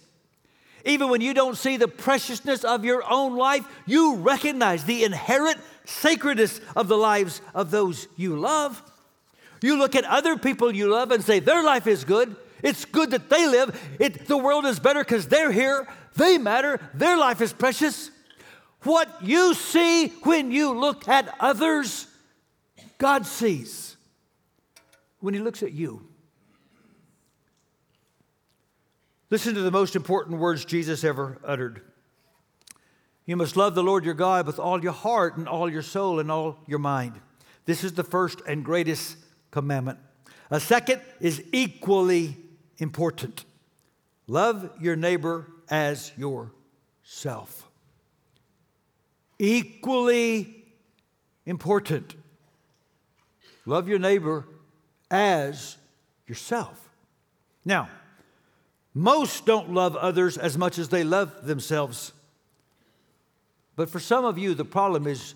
even 0.85 1.11
when 1.11 1.21
you 1.21 1.35
don't 1.35 1.57
see 1.57 1.77
the 1.77 1.89
preciousness 1.89 2.65
of 2.65 2.85
your 2.85 3.03
own 3.09 3.37
life, 3.37 3.65
you 3.87 4.17
recognize 4.17 4.85
the 4.85 5.05
inherent 5.05 5.59
sacredness 5.85 6.61
of 6.75 6.89
the 6.89 6.97
lives 6.97 7.41
of 7.55 7.71
those 7.71 8.09
you 8.17 8.37
love. 8.39 8.83
You 9.62 9.79
look 9.79 9.94
at 9.94 10.05
other 10.05 10.37
people 10.37 10.75
you 10.75 10.88
love 10.88 11.11
and 11.12 11.22
say, 11.22 11.38
their 11.38 11.62
life 11.62 11.87
is 11.87 12.05
good. 12.05 12.35
It's 12.62 12.85
good 12.85 13.11
that 13.11 13.31
they 13.31 13.46
live. 13.46 13.81
It, 13.98 14.27
the 14.27 14.38
world 14.38 14.66
is 14.66 14.79
better 14.79 15.01
because 15.01 15.27
they're 15.27 15.53
here. 15.53 15.88
They 16.16 16.38
matter. 16.38 16.81
Their 16.94 17.16
life 17.16 17.40
is 17.40 17.53
precious. 17.53 18.11
What 18.83 19.09
you 19.22 19.55
see 19.55 20.09
when 20.25 20.51
you 20.51 20.79
look 20.79 21.09
at 21.09 21.35
others, 21.40 22.07
God 22.98 23.27
sees 23.27 23.96
when 25.20 25.35
He 25.35 25.40
looks 25.40 25.62
at 25.62 25.72
you. 25.72 26.09
Listen 29.31 29.55
to 29.55 29.62
the 29.62 29.70
most 29.70 29.96
important 29.96 30.40
words 30.40 30.64
Jesus 30.64 31.05
ever 31.05 31.38
uttered. 31.44 31.81
You 33.25 33.37
must 33.37 33.57
love 33.57 33.75
the 33.75 33.83
Lord 33.83 34.05
your 34.05 34.14
God 34.14 34.46
with 34.46 34.59
all 34.59 34.83
your 34.83 34.92
heart 34.92 35.37
and 35.37 35.48
all 35.48 35.70
your 35.70 35.83
soul 35.83 36.18
and 36.18 36.31
all 36.31 36.59
your 36.66 36.81
mind. 36.81 37.14
This 37.64 37.85
is 37.85 37.92
the 37.92 38.05
first 38.05 38.42
and 38.46 38.64
greatest 38.64 39.16
commandment. 39.53 40.01
A 40.51 40.59
second 40.59 41.01
is 41.21 41.45
equally 41.53 42.37
important 42.79 43.45
love 44.27 44.71
your 44.81 44.97
neighbor 44.97 45.47
as 45.69 46.11
yourself. 46.17 47.69
Equally 49.38 50.65
important. 51.47 52.15
Love 53.67 53.88
your 53.88 53.99
neighbor 53.99 54.47
as 55.11 55.77
yourself. 56.27 56.88
Now, 57.65 57.88
most 58.95 59.47
don't 59.47 59.71
love 59.71 59.97
others 59.97 60.37
as 60.37 60.59
much 60.59 60.79
as 60.79 60.88
they 60.88 61.05
love 61.05 61.47
themselves. 61.47 62.12
But 63.77 63.88
for 63.88 64.01
some 64.01 64.25
of 64.25 64.38
you, 64.38 64.55
the 64.55 64.65
problem 64.65 65.07
is 65.07 65.35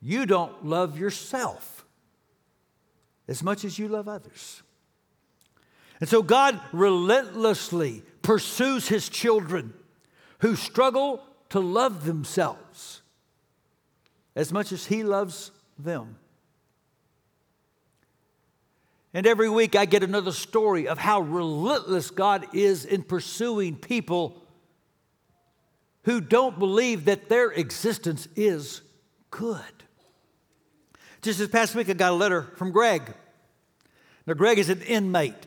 you 0.00 0.26
don't 0.26 0.64
love 0.64 0.98
yourself 0.98 1.77
as 3.28 3.42
much 3.42 3.64
as 3.64 3.78
you 3.78 3.88
love 3.88 4.08
others. 4.08 4.62
And 6.00 6.08
so 6.08 6.22
God 6.22 6.60
relentlessly 6.72 8.02
pursues 8.22 8.88
his 8.88 9.08
children 9.08 9.74
who 10.40 10.56
struggle 10.56 11.22
to 11.50 11.60
love 11.60 12.04
themselves 12.04 13.02
as 14.34 14.52
much 14.52 14.72
as 14.72 14.86
he 14.86 15.02
loves 15.02 15.50
them. 15.78 16.16
And 19.12 19.26
every 19.26 19.48
week 19.48 19.74
I 19.74 19.84
get 19.84 20.02
another 20.02 20.32
story 20.32 20.86
of 20.86 20.98
how 20.98 21.20
relentless 21.20 22.10
God 22.10 22.46
is 22.52 22.84
in 22.84 23.02
pursuing 23.02 23.76
people 23.76 24.42
who 26.04 26.20
don't 26.20 26.58
believe 26.58 27.06
that 27.06 27.28
their 27.28 27.50
existence 27.50 28.28
is 28.36 28.82
good. 29.30 29.77
Just 31.22 31.38
this 31.38 31.48
past 31.48 31.74
week, 31.74 31.88
I 31.88 31.94
got 31.94 32.12
a 32.12 32.14
letter 32.14 32.42
from 32.56 32.70
Greg. 32.70 33.02
Now, 34.26 34.34
Greg 34.34 34.58
is 34.58 34.68
an 34.68 34.82
inmate. 34.82 35.46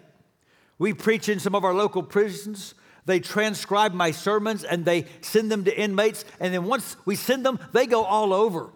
We 0.78 0.94
preach 0.94 1.30
in 1.30 1.40
some 1.40 1.56
of 1.56 1.64
our 1.64 1.74
local 1.74 2.04
prisons. 2.04 2.74
They 3.06 3.20
transcribe 3.20 3.94
my 3.94 4.12
sermons 4.12 4.64
and 4.64 4.86
they 4.86 5.06
send 5.22 5.52
them 5.52 5.64
to 5.66 5.80
inmates. 5.80 6.26
And 6.40 6.54
then 6.54 6.66
once 6.66 6.98
we 7.06 7.16
send 7.16 7.46
them, 7.46 7.60
they 7.72 7.86
go 7.86 8.04
all 8.04 8.34
over. 8.34 8.72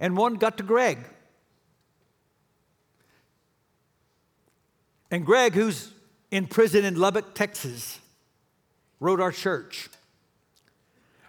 And 0.00 0.16
one 0.16 0.34
got 0.34 0.56
to 0.58 0.62
Greg. 0.62 0.98
And 5.10 5.24
Greg, 5.24 5.54
who's 5.54 5.92
in 6.30 6.46
prison 6.46 6.84
in 6.84 6.96
Lubbock, 6.96 7.34
Texas, 7.34 8.00
wrote 8.98 9.20
our 9.20 9.32
church. 9.32 9.88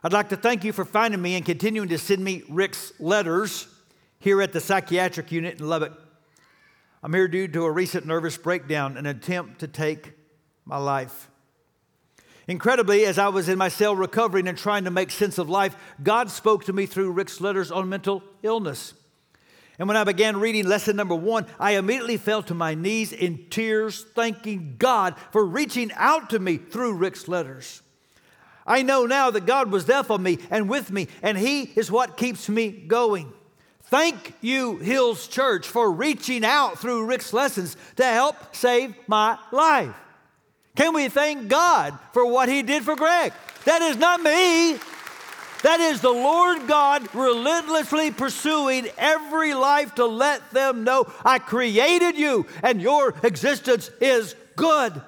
I'd 0.04 0.14
like 0.14 0.30
to 0.30 0.38
thank 0.38 0.64
you 0.64 0.74
for 0.74 0.86
finding 0.86 1.22
me 1.22 1.36
and 1.36 1.46
continuing 1.46 1.90
to 1.90 1.98
send 1.98 2.24
me 2.24 2.44
Rick's 2.50 2.94
letters 3.00 3.68
here 4.28 4.42
at 4.42 4.52
the 4.52 4.60
psychiatric 4.60 5.32
unit 5.32 5.58
in 5.58 5.66
Lubbock. 5.66 5.94
I'm 7.02 7.14
here 7.14 7.30
due 7.30 7.48
to 7.48 7.64
a 7.64 7.72
recent 7.72 8.06
nervous 8.06 8.36
breakdown, 8.36 8.98
an 8.98 9.06
attempt 9.06 9.60
to 9.60 9.70
take 9.70 10.12
my 10.66 10.76
life. 10.76 11.30
Incredibly, 12.46 13.06
as 13.06 13.18
I 13.18 13.30
was 13.30 13.48
in 13.48 13.58
my 13.58 13.70
cell 13.70 13.96
recovering 13.96 14.50
and 14.50 14.58
trying 14.58 14.84
to 14.84 14.92
make 14.92 15.12
sense 15.12 15.38
of 15.38 15.50
life, 15.50 15.78
God 16.04 16.30
spoke 16.30 16.66
to 16.66 16.74
me 16.74 16.86
through 16.86 17.12
Rick's 17.12 17.40
letters 17.40 17.72
on 17.72 17.88
mental 17.88 18.22
illness. 18.44 18.96
And 19.80 19.88
when 19.88 19.96
I 19.96 20.04
began 20.04 20.42
reading 20.42 20.68
lesson 20.68 20.98
number 20.98 21.16
one, 21.16 21.46
I 21.58 21.78
immediately 21.78 22.18
fell 22.18 22.44
to 22.44 22.54
my 22.54 22.76
knees 22.76 23.14
in 23.14 23.46
tears, 23.50 24.04
thanking 24.14 24.76
God 24.78 25.16
for 25.32 25.46
reaching 25.46 25.90
out 25.94 26.32
to 26.32 26.40
me 26.40 26.58
through 26.58 26.96
Rick's 26.96 27.30
letters. 27.30 27.82
I 28.66 28.82
know 28.82 29.06
now 29.06 29.32
that 29.32 29.46
God 29.46 29.72
was 29.72 29.86
there 29.86 30.04
for 30.04 30.20
me 30.20 30.40
and 30.52 30.68
with 30.68 30.92
me, 30.92 31.08
and 31.22 31.38
He 31.38 31.62
is 31.62 31.90
what 31.90 32.18
keeps 32.18 32.50
me 32.50 32.72
going. 32.72 33.32
Thank 33.90 34.34
you, 34.42 34.78
Hills 34.78 35.28
Church, 35.28 35.66
for 35.66 35.90
reaching 35.90 36.44
out 36.44 36.78
through 36.78 37.06
Rick's 37.06 37.32
lessons 37.32 37.78
to 37.96 38.04
help 38.04 38.54
save 38.54 38.94
my 39.08 39.38
life. 39.52 39.96
Can 40.76 40.94
we 40.94 41.08
thank 41.08 41.48
God 41.48 41.98
for 42.12 42.26
what 42.26 42.50
He 42.50 42.62
did 42.64 42.84
for 42.84 42.98
Greg? 42.98 43.32
That 43.64 43.82
is 43.82 43.96
not 43.96 44.22
me. 44.22 44.78
That 45.64 45.80
is 45.80 46.02
the 46.02 46.12
Lord 46.12 46.68
God 46.68 47.08
relentlessly 47.16 48.12
pursuing 48.12 48.88
every 48.98 49.54
life 49.54 49.96
to 49.96 50.06
let 50.06 50.52
them 50.52 50.84
know 50.84 51.06
I 51.26 51.40
created 51.40 52.18
you 52.18 52.46
and 52.62 52.82
your 52.82 53.16
existence 53.24 53.90
is 54.02 54.36
good. 54.56 55.02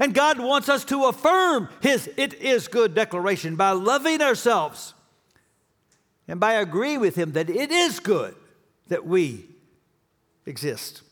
And 0.00 0.14
God 0.14 0.40
wants 0.40 0.68
us 0.68 0.84
to 0.86 1.04
affirm 1.04 1.68
His 1.80 2.10
it 2.16 2.34
is 2.34 2.68
good 2.68 2.94
declaration 2.94 3.56
by 3.56 3.70
loving 3.70 4.20
ourselves 4.20 4.94
and 6.28 6.40
by 6.40 6.54
agreeing 6.54 7.00
with 7.00 7.16
Him 7.16 7.32
that 7.32 7.50
it 7.50 7.70
is 7.70 8.00
good 8.00 8.34
that 8.88 9.06
we 9.06 9.46
exist. 10.44 11.02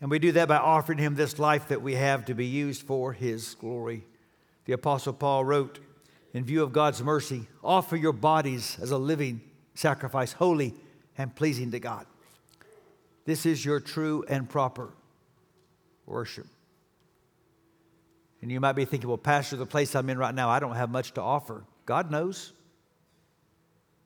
And 0.00 0.10
we 0.10 0.18
do 0.18 0.32
that 0.32 0.48
by 0.48 0.56
offering 0.56 0.98
Him 0.98 1.14
this 1.14 1.38
life 1.38 1.68
that 1.68 1.82
we 1.82 1.94
have 1.94 2.26
to 2.26 2.34
be 2.34 2.46
used 2.46 2.82
for 2.82 3.12
His 3.12 3.54
glory. 3.54 4.04
The 4.64 4.72
Apostle 4.72 5.12
Paul 5.12 5.44
wrote, 5.44 5.78
in 6.32 6.44
view 6.44 6.62
of 6.62 6.72
God's 6.72 7.02
mercy, 7.02 7.48
offer 7.62 7.96
your 7.96 8.12
bodies 8.12 8.78
as 8.80 8.92
a 8.92 8.98
living 8.98 9.40
sacrifice, 9.74 10.32
holy 10.32 10.74
and 11.18 11.34
pleasing 11.34 11.70
to 11.72 11.80
God. 11.80 12.06
This 13.24 13.44
is 13.44 13.64
your 13.64 13.80
true 13.80 14.24
and 14.28 14.48
proper 14.48 14.90
worship. 16.06 16.46
And 18.42 18.50
you 18.50 18.60
might 18.60 18.72
be 18.72 18.84
thinking, 18.84 19.08
well, 19.08 19.18
Pastor, 19.18 19.56
the 19.56 19.66
place 19.66 19.94
I'm 19.94 20.08
in 20.08 20.18
right 20.18 20.34
now, 20.34 20.48
I 20.48 20.60
don't 20.60 20.76
have 20.76 20.90
much 20.90 21.12
to 21.14 21.20
offer. 21.20 21.64
God 21.84 22.10
knows. 22.10 22.52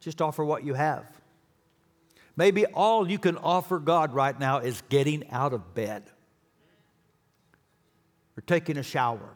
Just 0.05 0.21
offer 0.21 0.45
what 0.45 0.65
you 0.65 0.75
have. 0.75 1.07
Maybe 2.37 2.67
all 2.67 3.11
you 3.11 3.19
can 3.19 3.39
offer 3.39 3.79
God 3.79 4.13
right 4.13 4.39
now 4.39 4.59
is 4.59 4.83
getting 4.91 5.31
out 5.31 5.55
of 5.55 5.75
bed 5.75 6.03
or 8.37 8.43
taking 8.43 8.77
a 8.77 8.83
shower 8.83 9.35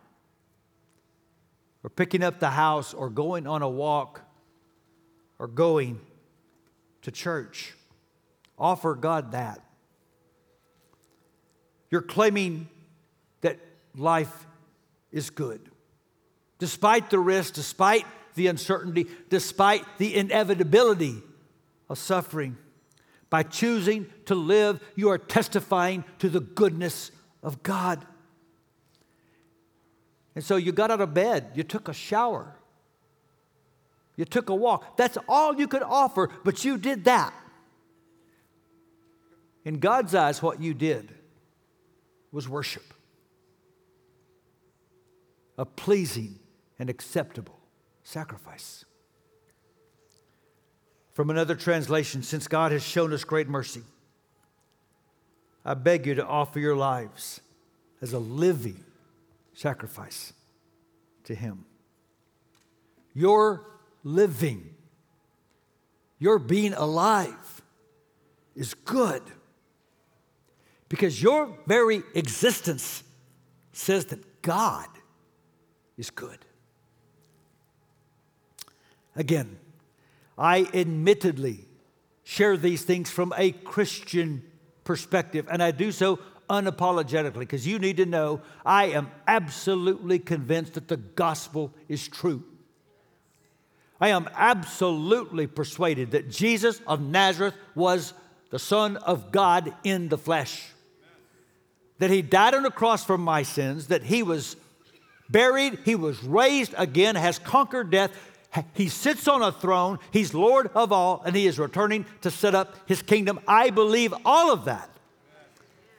or 1.82 1.88
picking 1.88 2.22
up 2.22 2.38
the 2.38 2.50
house 2.50 2.92
or 2.92 3.08
going 3.08 3.46
on 3.46 3.62
a 3.62 3.68
walk 3.68 4.20
or 5.38 5.46
going 5.46 6.00
to 7.00 7.10
church. 7.10 7.72
Offer 8.58 8.94
God 8.94 9.32
that. 9.32 9.62
You're 11.90 12.02
claiming 12.02 12.68
that 13.40 13.58
life 13.96 14.46
is 15.12 15.30
good. 15.30 15.70
Despite 16.58 17.08
the 17.08 17.18
risk, 17.18 17.54
despite 17.54 18.04
the 18.38 18.46
uncertainty, 18.46 19.06
despite 19.28 19.84
the 19.98 20.16
inevitability 20.16 21.16
of 21.90 21.98
suffering, 21.98 22.56
by 23.28 23.42
choosing 23.42 24.06
to 24.24 24.34
live, 24.34 24.80
you 24.96 25.10
are 25.10 25.18
testifying 25.18 26.04
to 26.20 26.30
the 26.30 26.40
goodness 26.40 27.10
of 27.42 27.62
God. 27.62 28.06
And 30.34 30.42
so 30.42 30.56
you 30.56 30.72
got 30.72 30.90
out 30.90 31.00
of 31.00 31.12
bed, 31.12 31.50
you 31.54 31.64
took 31.64 31.88
a 31.88 31.92
shower, 31.92 32.54
you 34.16 34.24
took 34.24 34.48
a 34.48 34.54
walk. 34.54 34.96
That's 34.96 35.18
all 35.28 35.56
you 35.56 35.68
could 35.68 35.82
offer, 35.82 36.30
but 36.44 36.64
you 36.64 36.78
did 36.78 37.04
that. 37.04 37.34
In 39.64 39.80
God's 39.80 40.14
eyes, 40.14 40.42
what 40.42 40.62
you 40.62 40.72
did 40.72 41.12
was 42.32 42.48
worship 42.48 42.94
a 45.58 45.64
pleasing 45.66 46.38
and 46.78 46.88
acceptable 46.88 47.57
sacrifice. 48.08 48.86
From 51.12 51.28
another 51.28 51.54
translation, 51.54 52.22
since 52.22 52.48
God 52.48 52.72
has 52.72 52.82
shown 52.82 53.12
us 53.12 53.22
great 53.22 53.48
mercy, 53.48 53.82
I 55.62 55.74
beg 55.74 56.06
you 56.06 56.14
to 56.14 56.26
offer 56.26 56.58
your 56.58 56.74
lives 56.74 57.42
as 58.00 58.14
a 58.14 58.18
living 58.18 58.82
sacrifice 59.52 60.32
to 61.24 61.34
Him. 61.34 61.66
Your 63.12 63.66
living, 64.02 64.74
your 66.18 66.38
being 66.38 66.72
alive 66.72 67.62
is 68.56 68.72
good 68.72 69.22
because 70.88 71.22
your 71.22 71.58
very 71.66 72.02
existence 72.14 73.02
says 73.72 74.06
that 74.06 74.40
God 74.40 74.88
is 75.98 76.08
good. 76.08 76.38
Again, 79.16 79.58
I 80.36 80.68
admittedly 80.72 81.64
share 82.24 82.56
these 82.56 82.82
things 82.82 83.10
from 83.10 83.32
a 83.36 83.52
Christian 83.52 84.42
perspective, 84.84 85.46
and 85.50 85.62
I 85.62 85.70
do 85.70 85.92
so 85.92 86.18
unapologetically 86.48 87.40
because 87.40 87.66
you 87.66 87.78
need 87.78 87.98
to 87.98 88.06
know 88.06 88.40
I 88.64 88.86
am 88.86 89.10
absolutely 89.26 90.18
convinced 90.18 90.74
that 90.74 90.88
the 90.88 90.96
gospel 90.96 91.72
is 91.88 92.08
true. 92.08 92.44
I 94.00 94.08
am 94.10 94.28
absolutely 94.34 95.46
persuaded 95.46 96.12
that 96.12 96.30
Jesus 96.30 96.80
of 96.86 97.00
Nazareth 97.00 97.54
was 97.74 98.14
the 98.50 98.58
Son 98.58 98.96
of 98.96 99.32
God 99.32 99.74
in 99.84 100.08
the 100.08 100.18
flesh. 100.18 100.68
That 101.98 102.10
he 102.10 102.22
died 102.22 102.54
on 102.54 102.62
the 102.62 102.70
cross 102.70 103.04
for 103.04 103.18
my 103.18 103.42
sins, 103.42 103.88
that 103.88 104.04
he 104.04 104.22
was 104.22 104.56
buried, 105.28 105.80
he 105.84 105.96
was 105.96 106.22
raised 106.22 106.74
again, 106.78 107.16
has 107.16 107.38
conquered 107.38 107.90
death. 107.90 108.12
He 108.74 108.88
sits 108.88 109.28
on 109.28 109.42
a 109.42 109.52
throne, 109.52 109.98
he's 110.10 110.32
Lord 110.32 110.70
of 110.74 110.90
all, 110.90 111.22
and 111.24 111.36
he 111.36 111.46
is 111.46 111.58
returning 111.58 112.06
to 112.22 112.30
set 112.30 112.54
up 112.54 112.74
his 112.88 113.02
kingdom. 113.02 113.40
I 113.46 113.70
believe 113.70 114.14
all 114.24 114.52
of 114.52 114.64
that. 114.64 114.88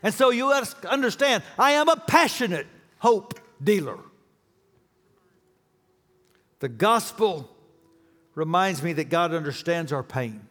And 0.02 0.14
so 0.14 0.30
you 0.30 0.52
understand, 0.52 1.44
I 1.58 1.72
am 1.74 1.90
a 1.90 1.96
passionate 1.96 2.68
hope 2.98 3.40
dealer. 3.64 4.00
The 6.60 6.70
gospel 6.70 7.50
reminds 8.36 8.82
me 8.82 8.94
that 8.94 9.10
God 9.10 9.34
understands 9.34 9.94
our 9.94 10.04
pain. 10.04 10.42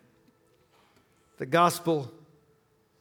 The 1.39 1.47
gospel 1.47 2.11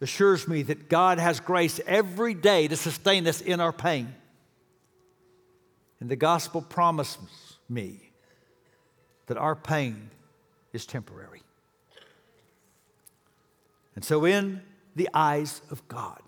assures 0.01 0.47
me 0.47 0.61
that 0.63 0.89
God 0.89 1.19
has 1.19 1.39
grace 1.39 1.79
every 1.85 2.33
day 2.33 2.67
to 2.67 2.75
sustain 2.75 3.27
us 3.27 3.41
in 3.41 3.59
our 3.59 3.73
pain. 3.73 4.13
And 5.99 6.09
the 6.09 6.15
gospel 6.15 6.61
promises 6.61 7.57
me 7.67 8.06
that 9.27 9.37
our 9.37 9.55
pain 9.55 10.09
is 10.73 10.85
temporary. 10.85 11.43
And 13.95 14.03
so, 14.03 14.25
in 14.25 14.61
the 14.95 15.09
eyes 15.13 15.61
of 15.71 15.87
God, 15.87 16.21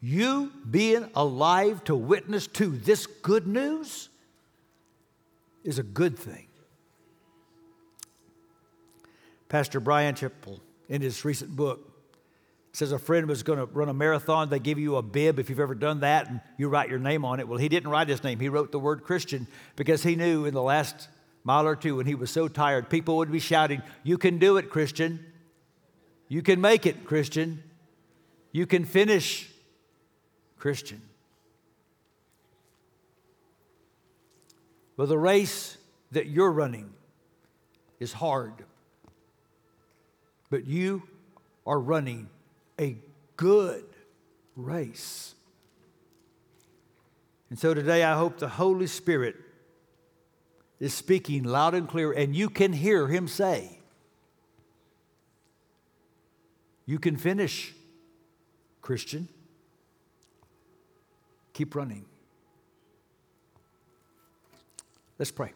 you 0.00 0.52
being 0.68 1.08
alive 1.14 1.84
to 1.84 1.94
witness 1.94 2.46
to 2.48 2.66
this 2.66 3.06
good 3.06 3.46
news 3.46 4.08
is 5.64 5.78
a 5.78 5.82
good 5.82 6.18
thing. 6.18 6.48
Pastor 9.48 9.80
Bryan 9.80 10.14
Chapell, 10.14 10.60
in 10.88 11.02
his 11.02 11.24
recent 11.24 11.54
book, 11.54 11.92
says 12.72 12.90
a 12.90 12.98
friend 12.98 13.28
was 13.28 13.42
going 13.42 13.58
to 13.58 13.66
run 13.66 13.88
a 13.88 13.94
marathon. 13.94 14.48
They 14.48 14.58
give 14.58 14.78
you 14.78 14.96
a 14.96 15.02
bib 15.02 15.38
if 15.38 15.50
you've 15.50 15.60
ever 15.60 15.74
done 15.74 16.00
that, 16.00 16.28
and 16.28 16.40
you 16.56 16.68
write 16.68 16.88
your 16.88 16.98
name 16.98 17.24
on 17.24 17.38
it. 17.38 17.46
Well, 17.46 17.58
he 17.58 17.68
didn't 17.68 17.90
write 17.90 18.08
his 18.08 18.24
name. 18.24 18.40
He 18.40 18.48
wrote 18.48 18.72
the 18.72 18.78
word 18.78 19.04
Christian 19.04 19.46
because 19.76 20.02
he 20.02 20.16
knew 20.16 20.46
in 20.46 20.54
the 20.54 20.62
last 20.62 21.08
mile 21.44 21.66
or 21.66 21.76
two 21.76 21.96
when 21.96 22.06
he 22.06 22.14
was 22.14 22.30
so 22.30 22.48
tired, 22.48 22.88
people 22.88 23.16
would 23.16 23.32
be 23.32 23.38
shouting, 23.38 23.82
You 24.02 24.18
can 24.18 24.38
do 24.38 24.56
it, 24.56 24.70
Christian. 24.70 25.24
You 26.28 26.42
can 26.42 26.60
make 26.60 26.86
it, 26.86 27.04
Christian. 27.04 27.62
You 28.52 28.66
can 28.66 28.84
finish, 28.84 29.50
Christian. 30.58 31.02
Well, 34.96 35.06
the 35.06 35.18
race 35.18 35.76
that 36.12 36.26
you're 36.26 36.52
running 36.52 36.92
is 37.98 38.12
hard, 38.12 38.52
but 40.50 40.66
you 40.66 41.02
are 41.66 41.78
running 41.78 42.28
a 42.78 42.96
good 43.36 43.84
race. 44.56 45.34
And 47.50 47.58
so 47.58 47.74
today, 47.74 48.04
I 48.04 48.16
hope 48.16 48.38
the 48.38 48.48
Holy 48.48 48.86
Spirit 48.86 49.36
is 50.82 50.92
speaking 50.92 51.44
loud 51.44 51.74
and 51.74 51.88
clear, 51.88 52.10
and 52.10 52.34
you 52.34 52.50
can 52.50 52.72
hear 52.72 53.06
Him 53.06 53.28
say, 53.28 53.78
You 56.86 56.98
can 56.98 57.16
finish, 57.16 57.72
Christian. 58.80 59.28
Keep 61.52 61.76
running. 61.76 62.04
Let's 65.20 65.30
pray. 65.30 65.52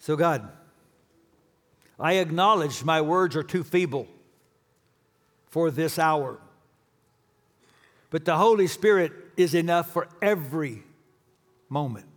So, 0.00 0.16
God, 0.16 0.48
I 2.00 2.14
acknowledge 2.14 2.82
my 2.82 3.00
words 3.00 3.36
are 3.36 3.44
too 3.44 3.62
feeble 3.62 4.08
for 5.46 5.70
this 5.70 5.96
hour. 5.96 6.40
But 8.10 8.24
the 8.24 8.36
Holy 8.36 8.66
Spirit 8.66 9.12
is 9.36 9.54
enough 9.54 9.92
for 9.92 10.08
every 10.20 10.82
moment. 11.68 12.07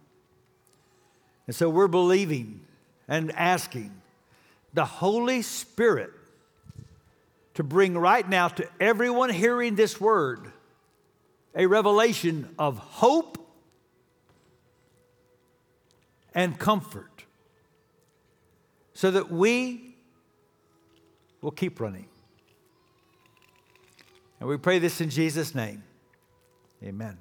And 1.48 1.56
so 1.56 1.70
we're 1.70 1.88
believing 1.88 2.62
and 3.08 3.32
asking 3.36 3.92
the 4.74 4.86
Holy 4.86 5.42
Spirit 5.42 6.12
to 7.56 7.64
bring 7.64 7.98
right 7.98 8.28
now 8.28 8.48
to 8.48 8.68
everyone 8.80 9.30
hearing 9.30 9.76
this 9.76 10.00
word 10.00 10.52
a 11.54 11.66
revelation 11.66 12.54
of 12.58 12.78
hope 12.78 13.38
and 16.34 16.58
comfort 16.58 17.26
so 18.94 19.12
that 19.12 19.30
we 19.32 19.96
will 21.42 21.52
keep 21.52 21.80
running. 21.80 22.08
And 24.40 24.48
we 24.48 24.58
pray 24.58 24.80
this 24.80 25.02
in 25.02 25.10
Jesus' 25.10 25.54
name. 25.54 25.84
Amen. 26.84 27.18